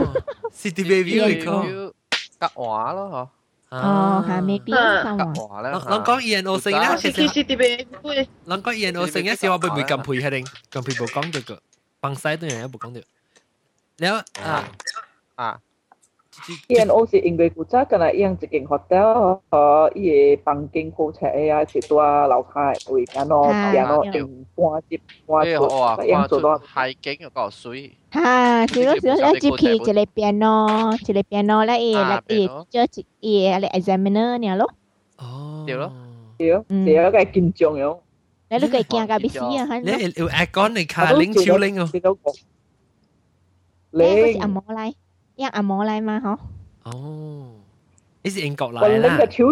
[0.52, 1.92] ，CD Baby 嘅 call
[2.40, 3.30] 吉華咯
[3.72, 3.78] 嗬。
[3.78, 5.72] 哦，係 maybe 吉華咧。
[5.72, 7.88] 諗講 E N O 成咧，其實 CD Baby。
[8.46, 11.62] 諗講 E N O 成嘅時候，我會唔會咁配係定咁配部講咗個
[12.02, 13.02] ，bằng sai 都有一部講咗。
[13.98, 14.24] 你啊
[15.36, 15.60] 啊！
[16.70, 22.28] Ian osi ingwe kucha kana iang jiking hotel ha iye bangking ko che ya chi tua
[22.28, 25.68] lao khai we kano piano in kwa jip kwa to
[26.06, 29.80] iang zo do hai king ko sui ha si lo si lo ya jip ki
[29.86, 30.54] je le piano
[31.06, 34.68] je le piano la e la e cho chi e le examiner ne lo
[35.22, 35.92] oh điều đó.
[36.38, 37.96] Điều điều cái kinh trọng yo
[38.50, 40.86] lấy lúc cái kia cái bị xí à hắn lấy icon này?
[40.89, 42.36] Khá linh chiêu linh không?
[43.92, 44.94] lấy à mò lại
[45.41, 46.39] 都讲，诶，你阿摩嚟，因阿摩嚟嘛，嗬，
[46.85, 47.53] 哦，
[48.22, 49.27] 你是英国我来啦拎个。
[49.27, 49.45] 超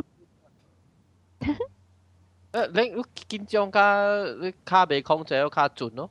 [2.53, 4.07] 诶你你紧张加
[4.41, 6.09] 你卡俾空姐都卡准咯，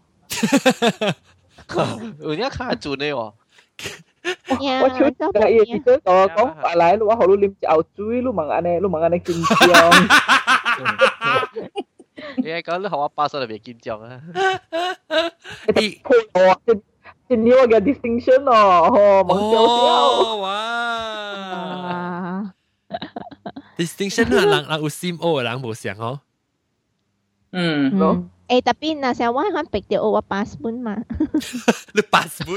[2.19, 3.33] 有啲卡准嘅喎。
[4.61, 9.91] 呀，我超周个嘢，即系我讲白来，你话好，你啉一后水，你问安尼，你问安尼紧张。
[12.37, 14.21] 你系讲你学我八岁就别紧张啊！
[15.75, 15.99] 咦
[16.33, 16.73] 哦，即
[17.27, 19.65] 即你我嘅 distinction 哦，吼，冇笑笑。
[19.65, 22.53] 哦，哇啊，
[23.77, 26.19] ！distinction 系人人有心学嘅人冇上哦。
[27.51, 30.97] 嗯，嗯，诶，特别那时候我系逼掉我 passport 嘛，
[31.93, 32.55] 你八十本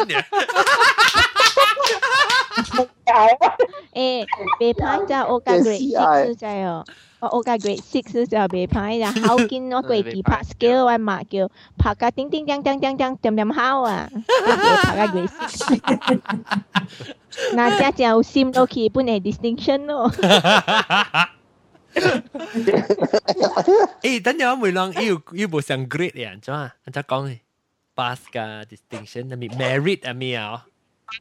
[3.05, 3.39] 嘅，
[3.95, 4.27] 诶，
[4.59, 6.85] 被派就我个 grade six 就系
[7.21, 14.09] 我我个 grade six 就被派，然后见我 grade 几拍 scale 我嘛叫拍个叮叮当当当当点点好啊，
[14.85, 15.81] 拍个 grade six，
[17.55, 20.11] 那只就闪到佢本嚟 distinction 咯。
[24.03, 26.75] 诶，等阵我每人要要冇上 grade 嘅，怎啊？
[26.85, 27.39] 我再讲嘅，
[27.95, 30.67] pass 嘅 distinction 系咪 merit 系咪啊？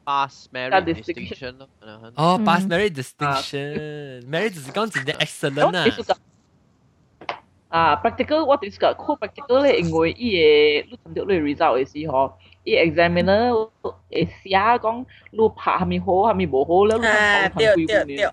[0.07, 1.59] Pass married distinction.
[1.59, 1.69] distinction.
[1.83, 2.11] Uh-huh.
[2.17, 2.45] Oh, mm.
[2.45, 2.69] pass hmm.
[2.69, 3.01] married ah.
[3.03, 4.31] distinction.
[4.31, 5.73] married distinction is excellent.
[5.73, 6.11] No, it's
[7.71, 11.41] à practical what is cả khu practical là ngồi ý e lúc thầm được lời
[11.41, 12.33] result ấy gì họ
[12.65, 17.51] ý examiner eh, ấy xia con lu phá hàm hố hàm bổ hố lắm à
[17.59, 18.31] tiêu tiêu tiêu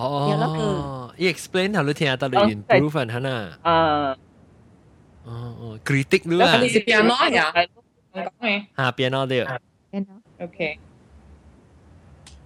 [0.00, 4.16] oh ý e explain hả lúc thì à ta lời improve hẳn hả à
[5.24, 7.14] ờ critic nữa à piano
[8.76, 9.44] hả piano tiêu
[9.92, 10.22] piano.
[10.40, 10.76] Okay.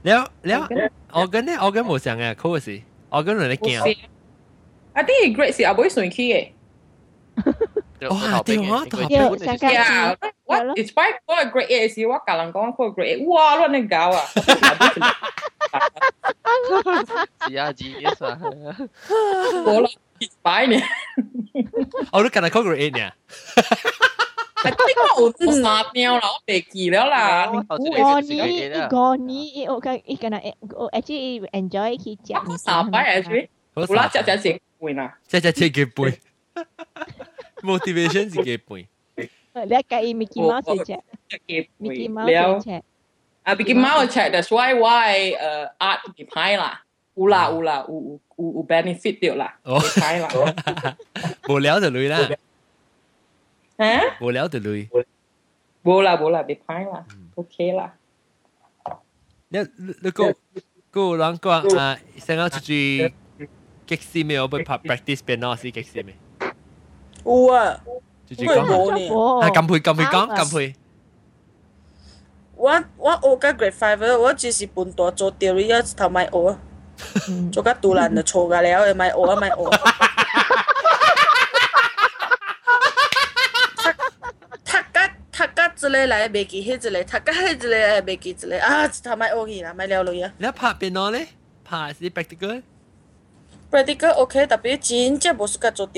[0.02, 0.68] 了了，
[1.12, 3.96] 我跟呢，我跟冇上嘅，可是我跟人哋驚。
[4.92, 6.50] I think he great 是阿妹順起嘅。
[8.08, 8.40] 哇！
[8.42, 9.58] 對啊，特別嘅。
[9.58, 13.56] Yeah，我 it's by 我 great 嘅時，我教人講我 great，哇！
[13.56, 14.24] 亂你搞啊！
[17.48, 18.38] 是啊，genius 啊！
[19.66, 19.88] 我啦
[20.20, 20.80] ，it's by 呢。
[22.12, 23.12] 我都跟人講 great 呢。
[24.70, 25.82] 你睇下我只猫
[26.18, 27.50] 啦，我别记咗啦。
[27.52, 30.34] 我呢个呢，我佢，佢今日
[30.74, 32.58] 我 actually enjoy 佢食。
[32.64, 36.18] 下摆 actually，我拉食食食盘啦，食食食嘅盘。
[37.62, 38.84] motivation 食嘅盘。
[39.66, 40.98] 你阿 Gay 咪 keep 猫食食
[41.46, 42.82] ，keep 猫食食。
[43.42, 45.32] 啊，keep 猫食食，所以话诶
[45.78, 46.82] ，art 几派啦？
[47.14, 47.94] 有啦，有啦，有
[48.36, 49.56] 有有 benefit 掉啦。
[49.62, 49.78] 我
[50.18, 50.28] 啦，
[51.48, 52.18] 我聊就嚟啦。
[53.77, 54.01] 吓？
[54.21, 54.89] 无聊就累。
[55.83, 57.93] 冇啦冇啦，唔歹啦，OK 啦。
[59.49, 59.59] 你
[60.01, 60.33] 你个
[60.91, 63.13] 个人讲啊，想要出去
[63.85, 64.39] 激死未？
[64.39, 66.15] 我会拍 practice piano 是激死未？
[67.25, 67.81] 有啊，
[68.29, 70.75] 出去讲啊，揿配揿配讲揿配。
[72.55, 76.59] 我我学紧 grade five，我只是半大做 theory 啊，头咪学啊，
[77.51, 79.55] 做紧杜兰就错㗎了，咪学啊咪学。
[85.76, 90.32] 只类来没记，黑只嘞他改黑只嘞没记只嘞啊，他买 OK 啦，买了了呀。
[90.38, 91.28] 那拍别哪嘞？
[91.62, 94.46] 拍是 practical，practical OK，
[94.80, 95.88] 真正是个做。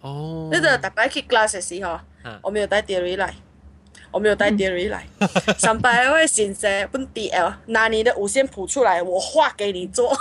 [0.00, 0.50] 哦。
[0.52, 2.00] 你这大摆去 class 时吼，
[2.42, 3.34] 我没有带 derry 来，
[4.10, 5.06] 我没有带 theory 来。
[5.58, 10.16] 上班会先生问 DL，拿你的五线谱出来，我画给你做。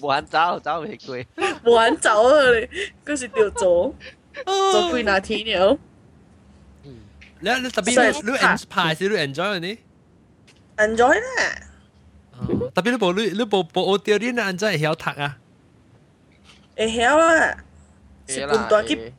[0.00, 1.26] 玩早早玫瑰，
[1.64, 2.68] 玩早了嘞，
[3.04, 3.94] 可是丢走，
[4.72, 5.78] 走归哪天了？
[7.39, 9.77] 你你特别你你 enjoy 拍是你 enjoy 呢？
[10.77, 12.71] enjoy 啦。
[12.73, 15.37] 特别你部你你部部我掉啲你 enjoy 系晓读啊？
[16.77, 17.57] 会晓啊，
[18.27, 19.13] 是半段去。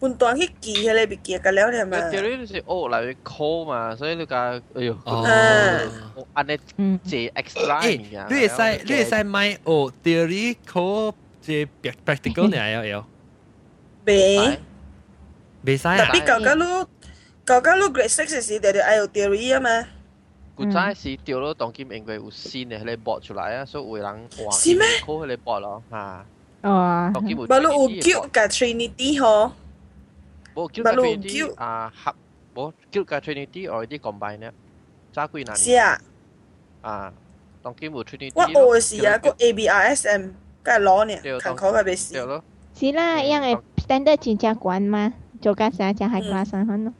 [0.00, 2.08] 半段去记迄个物件，个了了嘛。
[2.08, 6.56] 掉呢是学嚟 call 嘛，所以你讲，哎呦，我安尼
[7.02, 7.98] 借 extra 诶，
[8.28, 9.58] 你会使你会使买学
[10.04, 11.66] theory call 即
[12.06, 13.04] practical 呢有有？
[14.04, 14.58] 未，
[15.62, 15.96] 未使啊。
[15.96, 16.86] 特别旧旧路
[17.46, 19.86] 旧旧路 grade six 时，就就爱有 theory 啊嘛。
[20.54, 24.84] 古早时掉咗当今因为有新嘅迄个 board 出来啊，所以有人话是咩？
[25.06, 26.26] call 迄个 board 咯，吓。
[26.62, 27.10] 哦。
[27.14, 27.46] 当今有。
[27.46, 29.50] 马路有叫个 Trinity 嗬。
[30.54, 32.14] 冇叫架 Trinity 啊合，
[32.54, 34.52] 冇叫架 Trinity already combine 咧，
[35.14, 35.56] 揸几难？
[35.56, 35.98] 是啊。
[36.82, 37.12] 啊，
[37.62, 38.32] 当今冇 Trinity。
[38.34, 40.30] 我学嘅时啊，个 ABRSM
[40.64, 42.12] 梗系攞呢，勤考嘅俾试。
[42.14, 42.42] 对咯。
[42.74, 43.56] 是啦，因为
[43.86, 46.92] standard 真正关嘛，做紧啥就系 class 上去咯。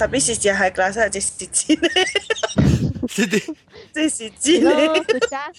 [0.00, 3.08] 特别是只系 class 系只是真嘅。
[3.08, 3.38] 是的。
[3.92, 5.52] 这是真嘅。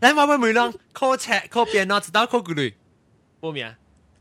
[0.00, 2.74] 你话喂梅朗 call 赤 call 边咯，直到 call 佢哋，
[3.40, 3.66] 报名。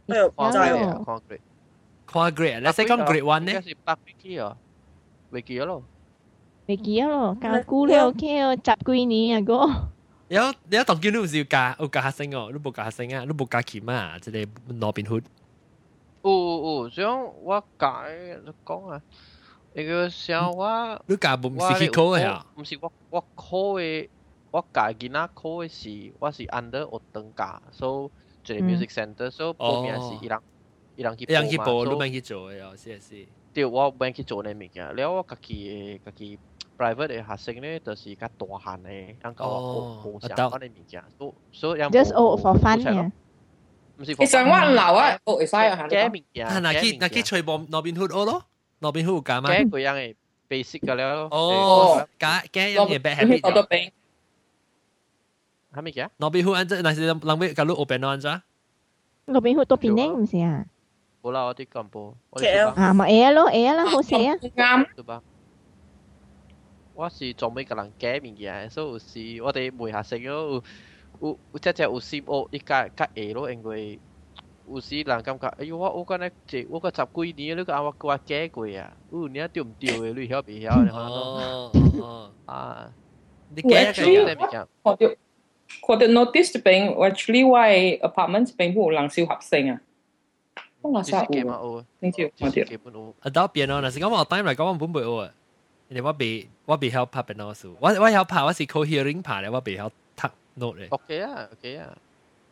[0.08, 1.40] 哎呦，跨 grade 跨 grade，
[2.08, 3.54] 跨 grade，你识讲 grade one 咧？
[3.56, 4.58] 应该是八几啊？
[5.30, 5.84] 未记咗咯。
[6.66, 9.54] 未记咗咯，教估了 OK 哦，十几年啊个。
[10.30, 15.22] 有你有当叫你唔是要教要教学生哦，你冇教学生啊，你冇教钳啊，即系罗宾汉。
[16.24, 18.04] 有有，像我教
[18.66, 19.02] 讲啊，
[19.74, 22.46] 那个像我，你教唔是去 call 嘅啊？
[22.56, 24.10] 唔是我我 call 嘅，
[24.52, 28.20] 我教囡仔 call 嘅是我是 under 学堂教，所以。
[28.42, 30.40] 做 music center，所以报名是伊人
[30.96, 33.28] 伊人去伊人去报，你免去做嘅哦，是是。
[33.54, 36.40] 对，我免去做呢物件，了我家己家己
[36.78, 38.90] private 嘅学生咧，就是较大汉嘅，
[39.22, 43.12] 人教我学学相关嘅物件，所所以人 just all for fun 嘅。
[43.98, 44.16] 唔是。
[44.16, 46.48] 其实我唔留啊，学会使啊，嘅物件。
[46.48, 48.44] 啊，嗱去嗱去吹波罗宾汉学咯，
[48.80, 49.50] 罗宾汉有教嘛？
[49.52, 50.16] 嘅嗰样嘅
[50.50, 51.28] basic 嘅了。
[51.32, 53.92] 哦，教嘅样嘢 bad habit。
[55.72, 56.10] 系咪嘅？
[56.18, 56.82] 罗宾汉安怎？
[56.82, 58.42] 那是人哋教你 open 安怎？
[59.26, 60.08] 罗宾汉多边呢？
[60.14, 60.66] 唔是啊？
[61.22, 62.16] 冇啦，我啲咁波。
[62.76, 64.36] 啊，咪 A 咯，A 啦，好写啊。
[64.38, 64.88] 啱。
[64.96, 65.22] 对吧？
[66.96, 70.64] 我是做咩个人假物件，所以有时我哋每下成咗
[71.22, 74.00] 有有只只有心学，一家家下咯，因为
[74.72, 80.14] 有时人感觉，哎呦我我讲咧，即我个十几年，你个我个假过啊，哦，你啊对唔对嘅？
[80.14, 80.92] 你晓唔晓？
[80.94, 82.92] 哦哦啊，
[83.56, 84.68] 你假嘅物件。
[84.84, 85.16] 我哋
[85.88, 89.82] 我哋 notice 边，actually 我 apartment 边冇人小学生啊。
[90.82, 93.14] 我谂下有，你知我哋。
[93.20, 95.34] 啊，到边咯，嗱是讲我 time 嚟讲，我本背学啊。
[95.90, 99.94] 因为我未我未晓拍变老师，我我晓拍我是 cohearing 拍咧，我未晓读
[100.56, 100.88] note 咧。
[100.90, 101.82] OK 啊，OK 啊。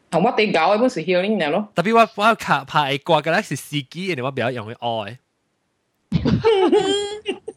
[0.10, 1.70] 同我哋搞嘅本是 healing 嘅咯。
[1.76, 5.18] 特别我我卡拍挂嘅咧是司机，然后我比较用去爱。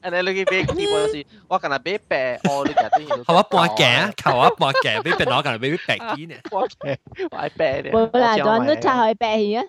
[0.03, 3.83] อันนี้ลูกพี่คีย์บอร์ดสิว่ากันนะเบ๊แปะออลูกอย่างที่เห็น 系我半颈，
[4.23, 6.35] 靠我半颈，俾俾攞紧，俾俾白机呢。
[6.55, 6.97] ว่าแปะ
[7.35, 9.67] ว่าแปะเนี่ย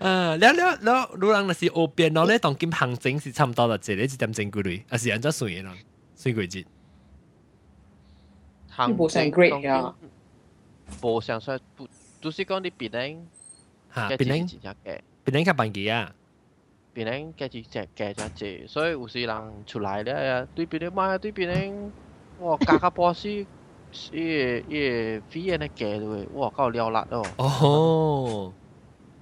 [0.00, 0.36] 真系俾声嘛声。
[0.36, 2.26] 诶，你你你你人那是学边咯？
[2.26, 5.74] 咧当今行情是差唔多啦，这里一点钟几类，还是按照算嘅啦，
[6.14, 6.64] 算几节。
[8.68, 9.94] 行冇上 grade 㗎，
[11.00, 11.58] 冇上上，
[12.20, 13.16] 就是讲你边咧
[13.94, 15.00] 吓，嘅边咧字只嘅。
[15.24, 16.12] 边咧夹办机啊？
[16.94, 21.92] 别人嘅只只嘅只只，所以有时人出来咧，对别人买对别人，
[22.40, 23.46] 哇价格波斯，伊
[24.68, 27.22] 伊飞人嘅价对，哇够了辣哦。
[27.38, 28.52] 哦，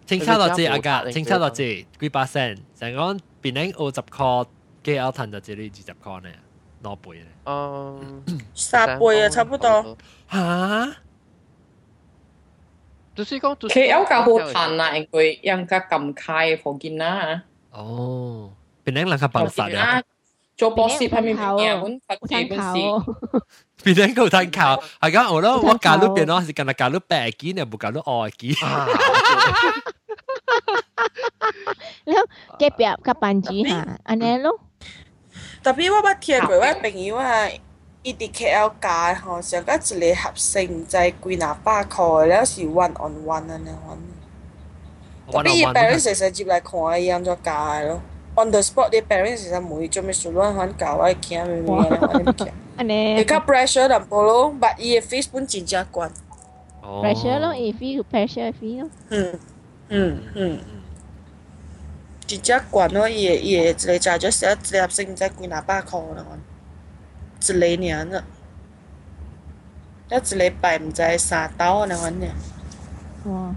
[0.09, 4.47] 清差落节阿格，清差落节几百 percent，就系讲边咧五十块，
[4.84, 6.28] 几有腾就这里二十块呢，
[6.82, 7.26] 攞倍咧。
[7.47, 8.24] 嗯，
[8.55, 9.97] 三倍啊，差不多。
[10.30, 10.97] 吓？
[13.14, 17.42] 就是讲， KL 较好弹啊，因为人家咁开附近啦。
[17.70, 18.53] 哦，
[18.84, 20.03] 边咧人家办实啊？
[20.57, 21.80] 做博士系咪嘢？
[21.82, 22.64] 本佛基本是。
[23.82, 24.82] 边咧够摊靠？
[25.01, 28.55] 系讲我咯，我教到边咯，是近日教到白机，又冇教到爱机。
[32.09, 32.22] แล้ว
[32.59, 34.59] เก็บแบบกับปันจีหาอันนี้ลูก
[35.64, 37.51] 特别我捌听过，我朋友啊，
[38.03, 38.86] 伊伫 KL 教
[39.22, 43.99] 吼，上个一个合成在几若百块，了是 one on one 安尼款。
[45.32, 48.01] 特别伊 parents 会使接来看伊安怎教的咯。
[48.36, 52.53] On the spot，啲 parents 会使问伊做咩事乱款教我囝咩咩安尼款物件。
[52.76, 56.11] อันนี้ 会较 pressure 淡薄咯，but 伊嘅 face 本真正悬。
[57.03, 58.90] pressure 咯，อีฟีคือ pressure ฟี咯。
[59.09, 59.38] 嗯
[59.88, 60.61] 嗯嗯。
[62.28, 66.24] 真正悬咯，伊嘅伊嘅一个价就写一个合成唔知几若百块啦，
[67.40, 67.53] 一个
[67.92, 68.24] 尔啦。
[70.11, 73.32] 一一礼拜唔知三刀安尼款尔。
[73.32, 73.55] 哇！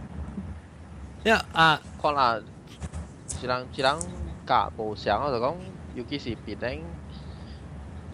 [1.23, 2.39] 因为啊，看啦，
[3.41, 3.95] 一人一人
[4.45, 5.55] 教无相，我就讲，
[5.95, 6.79] 尤其是别人，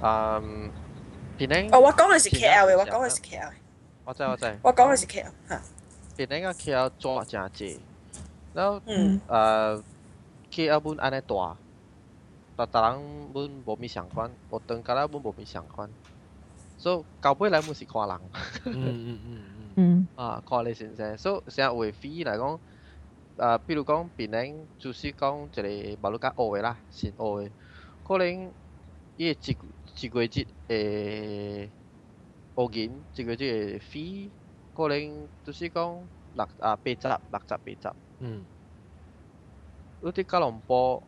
[0.01, 0.71] 嗯，
[1.37, 1.69] 别人。
[1.71, 3.49] 哦，我讲嘅是 KL 嘅，我讲嘅是 KL。
[4.05, 4.59] 我知我知。
[4.63, 5.61] 我讲嘅是 KL 吓。
[6.17, 7.77] 别人个 KL 做真济，
[8.53, 9.19] 然后嗯
[10.50, 11.60] 去阿本安尼大，
[12.56, 15.94] 逐逐人阮无咪相款，无当甲本无咪相款，
[16.76, 18.30] 所以到尾来阮是看人。
[18.64, 20.08] 嗯嗯嗯嗯。
[20.16, 22.60] 啊，看你先生，所以像会飞来讲，
[23.36, 27.52] 啊、比如讲，别人就是讲一个马路甲乌诶啦，是乌诶，
[28.02, 28.52] 可能
[29.16, 30.28] 伊诶一一个月
[30.68, 31.72] 诶
[32.54, 34.32] 乌银，一个月诶飞，
[34.72, 37.94] 可能就是讲六啊八十、六十、八十。
[38.18, 38.46] 嗯。
[40.01, 41.01] 你啲吉隆坡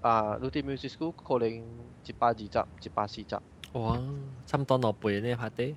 [0.00, 2.44] 啊，你啲 music school 可能一百二十、
[2.82, 3.40] 一百四十。
[3.78, 3.98] 哇，
[4.46, 5.74] 差唔多攞倍呢拍啲。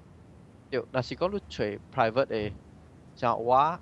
[0.70, 2.51] 对，若是讲你找 private 嘅，
[3.16, 3.80] 像我，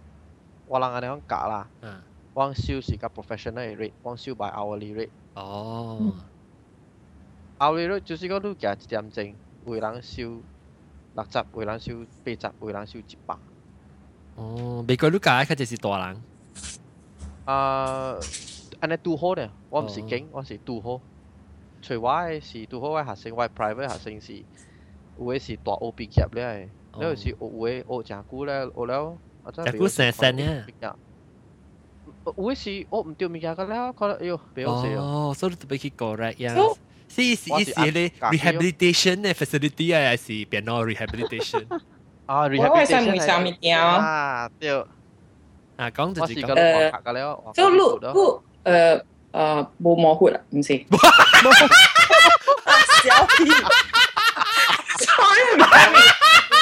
[0.68, 2.02] 我人安尼讲教啦，嗯，
[2.34, 5.10] 我收是个 professional 嘅 rate，我收 by hourly rate。
[5.36, 6.14] 哦。
[7.60, 10.24] hourly rate 就是讲你加一点钟，有人收
[11.16, 13.38] 六十，有人收八十，有人收一百。
[14.36, 16.22] 哦，美国你教佢就是大人。
[17.46, 18.16] 啊，
[18.80, 21.02] 安尼拄好呢，我毋是劲，我是拄好。
[21.82, 24.44] 除我嘅是拄好嘅学生，我 private 学生是
[25.18, 30.66] 有嘅是大学毕业咧，了有时有嘅学真久咧，学了啊真系古成成呢。
[32.26, 35.02] 有嘅是学唔对物件个了，觉得哎呦，唔好死哦。
[35.02, 36.56] 哦，所以你特别去 correct 呀。
[37.12, 41.66] 是是是是咧 rehabilitation 嘅 facility 啊，还是变咗 rehabilitation？
[42.28, 44.86] 啊，rehabilitation 系啊，对。
[45.78, 46.54] 啊，讲就系讲。
[46.54, 49.02] 诶，就路路诶
[49.32, 50.86] 诶冇模糊啦，唔是。
[53.04, 53.46] 小屁。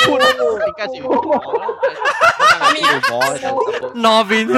[0.08, 1.42] 应该是冇模啦。
[3.94, 4.56] 罗宾汉。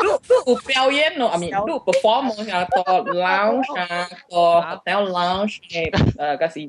[0.00, 0.06] 你你
[0.46, 2.80] 有表演咯，I mean，你有 performance 啊，个
[3.12, 6.60] lounge 啊，个 hotel lounge 嘅诶，嗰时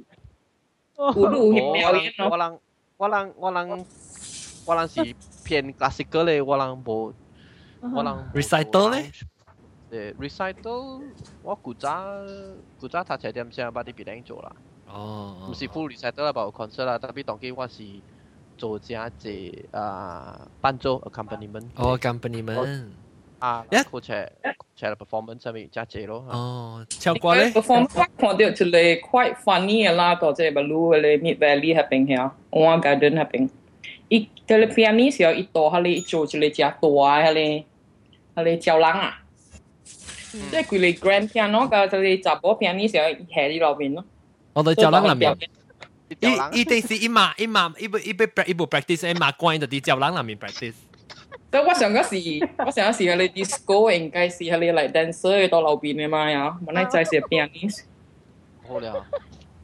[0.97, 2.29] 有你有表演咯。
[2.29, 2.59] 我人
[2.97, 3.85] 我人我人
[4.65, 7.13] 我人是偏 classical 咧，我人无
[7.81, 9.11] 我人 recital 咧。
[9.91, 11.01] 诶，recital
[11.43, 11.91] 我古早
[12.79, 14.51] 古早读册点先把啲别人做啦。
[14.87, 15.49] 哦。
[15.49, 17.83] 唔是 full recital 啦，包括 concert 啦，特别当机我是
[18.57, 21.67] 做正只啊伴奏 accompaniment。
[21.75, 22.89] 哦，accompaniment。
[23.39, 24.29] 啊，一个车
[24.75, 26.23] 车嘅 performance 上面加只咯。
[26.29, 27.45] 哦，唱歌咧。
[27.49, 33.15] performance 看到一个 quite funny 嘅啦，到即系 Balu 嘅 Mid Valley 嗰边嘅，我 Garden
[34.05, 34.05] 嗰边。
[34.09, 36.71] 伊个 pianist 有一度，佢哋做一个只大
[37.33, 37.63] 嘅，
[38.35, 39.17] 佢哋教人啊。
[40.31, 44.05] 即系佢哋 grand piano 嘅，佢哋杂波 pianist 有喺喺呢边咯。
[44.53, 45.37] 我哋走廊入面。
[46.19, 50.73] 伊伊定是伊嘛伊嘛伊部伊部伊部 practice 伊嘛关就啲走廊入面 practice。
[51.49, 57.81] 所以我上嗰时，我上嗰时系你 disco 应该是系你嚟 dancer 到路边嘅嘛呀，唔系就系 pianist。
[58.67, 59.05] 好了，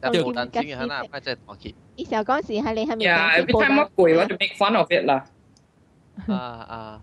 [0.02, 1.74] 但冇人知喺那，快再讲起。
[1.96, 5.24] 伊小嗰时系你系咪 Yeah，every time 我攰我就 make fun of it 啦。
[6.26, 7.02] 啊啊！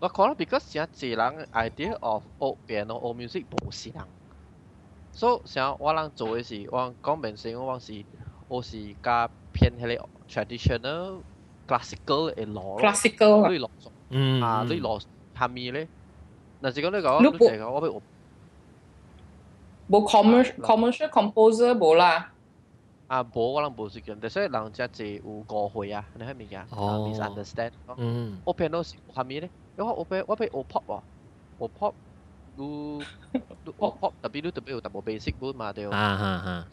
[0.00, 3.92] 我可能 because 成一人 idea of 学 piano 学 music 无相，
[5.12, 8.04] 所以像我人做嘅是，我讲明先，我是
[8.48, 11.20] 我是加偏迄个 traditional
[11.68, 13.68] classical 嘅攞 classical 你攞
[14.10, 15.02] 嗯啊，你攞
[15.38, 15.88] 下面咧，
[16.60, 18.02] 嗱是讲你讲，你讲我俾我
[19.90, 22.30] 冇 commercial commercial composer 冇啦。
[23.08, 26.66] 啊，无我人无时间，但系人只系有误会啊，你系咪呀？
[26.70, 27.72] 哦 misunderstand。
[27.98, 28.38] 嗯。
[28.44, 31.00] 我 piano 是下面咧，因为我俾我俾我 pop 喎，
[31.58, 31.92] 我 pop
[32.56, 33.02] 都
[33.64, 35.84] 都我 pop 特别都特别有特别 basic 本嘛对。
[35.86, 36.66] 啊哈哈。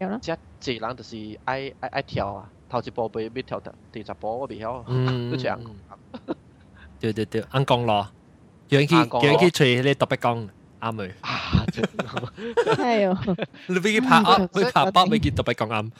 [0.00, 0.18] 有啦。
[0.58, 5.58] 即系人就是爱爱爱跳啊，头一步未必跳得，第十步我未晓，嗯都这样。
[6.98, 8.08] 对对对，啱讲咯，
[8.68, 10.48] 叫人去叫人去吹你特别讲。
[10.80, 11.64] 啱咪啊！
[12.76, 13.36] 系哦，
[13.68, 15.90] 你俾佢拍啊，俾拍波，俾佢特别讲啱。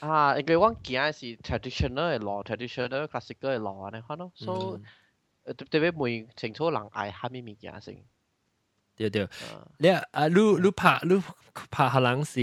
[0.00, 4.78] 啊，因为我惊是 traditional 嘅 law，traditional classical 嘅 law 呢，可能所
[5.46, 7.96] 以特别每清楚人爱虾米物件先。
[8.96, 9.26] 对对，
[9.78, 11.22] 你啊，你你拍你
[11.70, 12.40] 拍可能是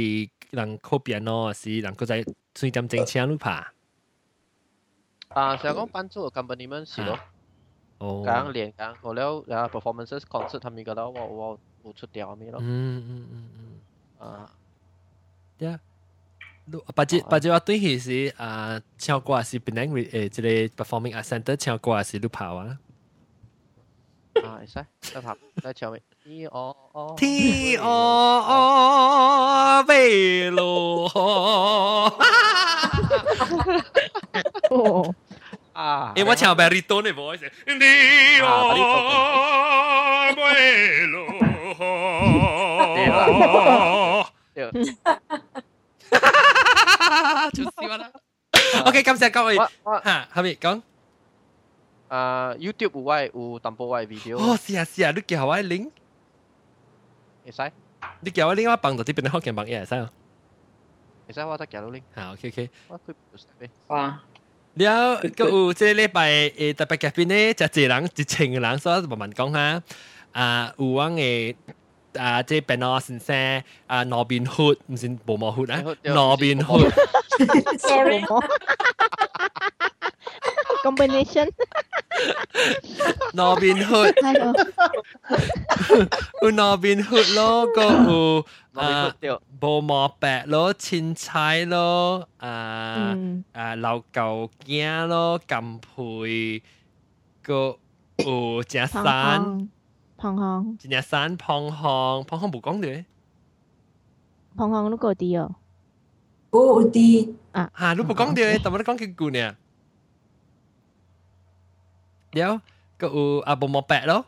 [0.51, 2.23] 人 copy 咯，是人个在
[2.55, 3.65] 水点正枪你拍。
[5.29, 7.19] 啊，成日讲班组嘅 company 们是咯。
[7.99, 11.59] 哦，刚练刚我了啊 performances concert 他们嗰度我我我
[11.93, 12.59] 出掉咪咯。
[12.61, 14.27] 嗯嗯嗯嗯。
[14.27, 14.51] 啊，
[15.59, 15.79] 呀，
[16.95, 20.41] 或者或者我对佢是啊唱歌是变成为诶即
[20.75, 22.77] 个 performing art center 唱歌是你跑啊。
[24.43, 25.99] 啊，会使，再拍再唱咪。
[26.23, 27.87] 天哦哦，天哦
[28.47, 31.05] 哦，飞路。
[34.69, 35.15] 哦。
[35.73, 36.13] 啊！
[36.15, 38.45] 诶，我唱 baritone 嘅 voice，你我
[40.35, 41.05] 背
[41.63, 41.63] 路，
[44.53, 44.71] 对，
[47.53, 48.11] 就笑啦。
[48.85, 49.55] OK，感谢各位。
[49.57, 49.67] 吓，
[50.33, 50.81] 系咪讲？
[52.09, 54.37] 啊，YouTube 有位有淡薄位 video。
[54.37, 55.89] 哦，是啊是啊，你叫我 link，
[57.45, 57.71] 会使，
[58.21, 60.09] 你叫我 link 我帮到啲边学嘅帮嘢使啊。
[61.27, 62.01] 会使我得叫到 link。
[62.15, 62.69] 好，OK OK。
[62.87, 63.69] 我佢唔使咩？
[63.87, 64.21] 哇！
[64.75, 69.81] 了，个有即个礼拜诶特别嘉宾咧，就一人一千个人，所以慢慢讲下。
[70.34, 71.54] 啊，有我嘅
[72.18, 77.78] 啊，即係變我先生啊，羅賓漢，唔是無毛漢啊，羅賓漢。
[77.78, 78.22] Sorry。
[80.84, 81.48] combination
[83.32, 84.12] 羅賓漢。
[84.12, 84.52] 係 咯。
[86.42, 87.82] 有羅賓漢咯，個
[89.20, 93.16] 有啊，無毛白咯，青菜咯，啊
[93.52, 96.62] 啊老狗驚咯，金配
[97.42, 97.78] 個
[98.18, 99.68] 有隻山。
[100.17, 103.05] 胖胖，一只山胖胖，胖胖冇讲嘅。
[104.57, 105.55] 胖胖都嗰啲哦。
[106.51, 109.55] 嗰啲啊吓，你冇讲嘅，但系你讲几句呢？
[112.33, 112.61] 了，
[112.97, 114.25] 个有阿冇毛白咯，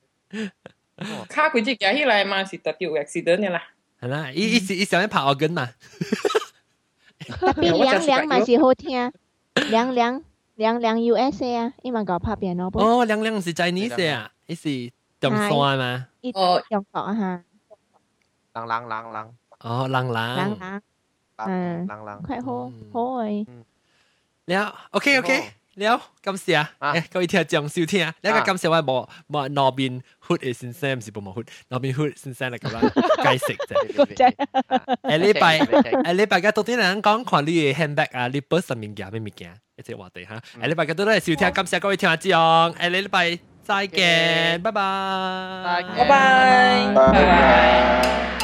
[1.28, 3.62] 卡佢只夹起来嘛，是特掉 accident 嘅啦。
[4.00, 5.68] 系啦，伊伊是伊想要拍我根嘛。
[7.26, 9.12] 特别凉凉嘛是好听，
[9.54, 10.22] 凉凉
[10.56, 12.70] 凉凉 USA 啊，因为个拍片咯。
[12.74, 14.90] 哦，凉凉是 Chinese 啊，伊是
[15.20, 16.09] 中山嘛？
[16.34, 17.44] 哦，中国吓。
[18.54, 19.34] 冷冷冷冷。
[19.60, 20.36] 哦，冷冷。
[20.36, 20.82] 冷冷。
[21.36, 21.86] 嗯。
[21.86, 22.22] 冷冷。
[22.22, 23.46] 快好好诶。
[24.46, 25.44] 了，OK OK。
[25.76, 26.92] 了，感谢啊！
[26.92, 33.56] 诶，各位听众收听，呢个感谢我冇冇那边 hood 嘅先生，唔是冇冇 hood，那边 hood 先生嚟咁样解释
[34.14, 34.34] 啫。
[35.02, 39.54] 诶，礼拜诶礼拜嘅到底人讲看你嘅 handbag 啊，你本身物件咩物件？
[39.76, 40.42] 一只话题吓。
[40.60, 42.30] 诶，礼拜嘅都系收听，感谢各位听众。
[42.30, 48.35] 诶，礼拜再见，拜拜，拜拜，拜拜。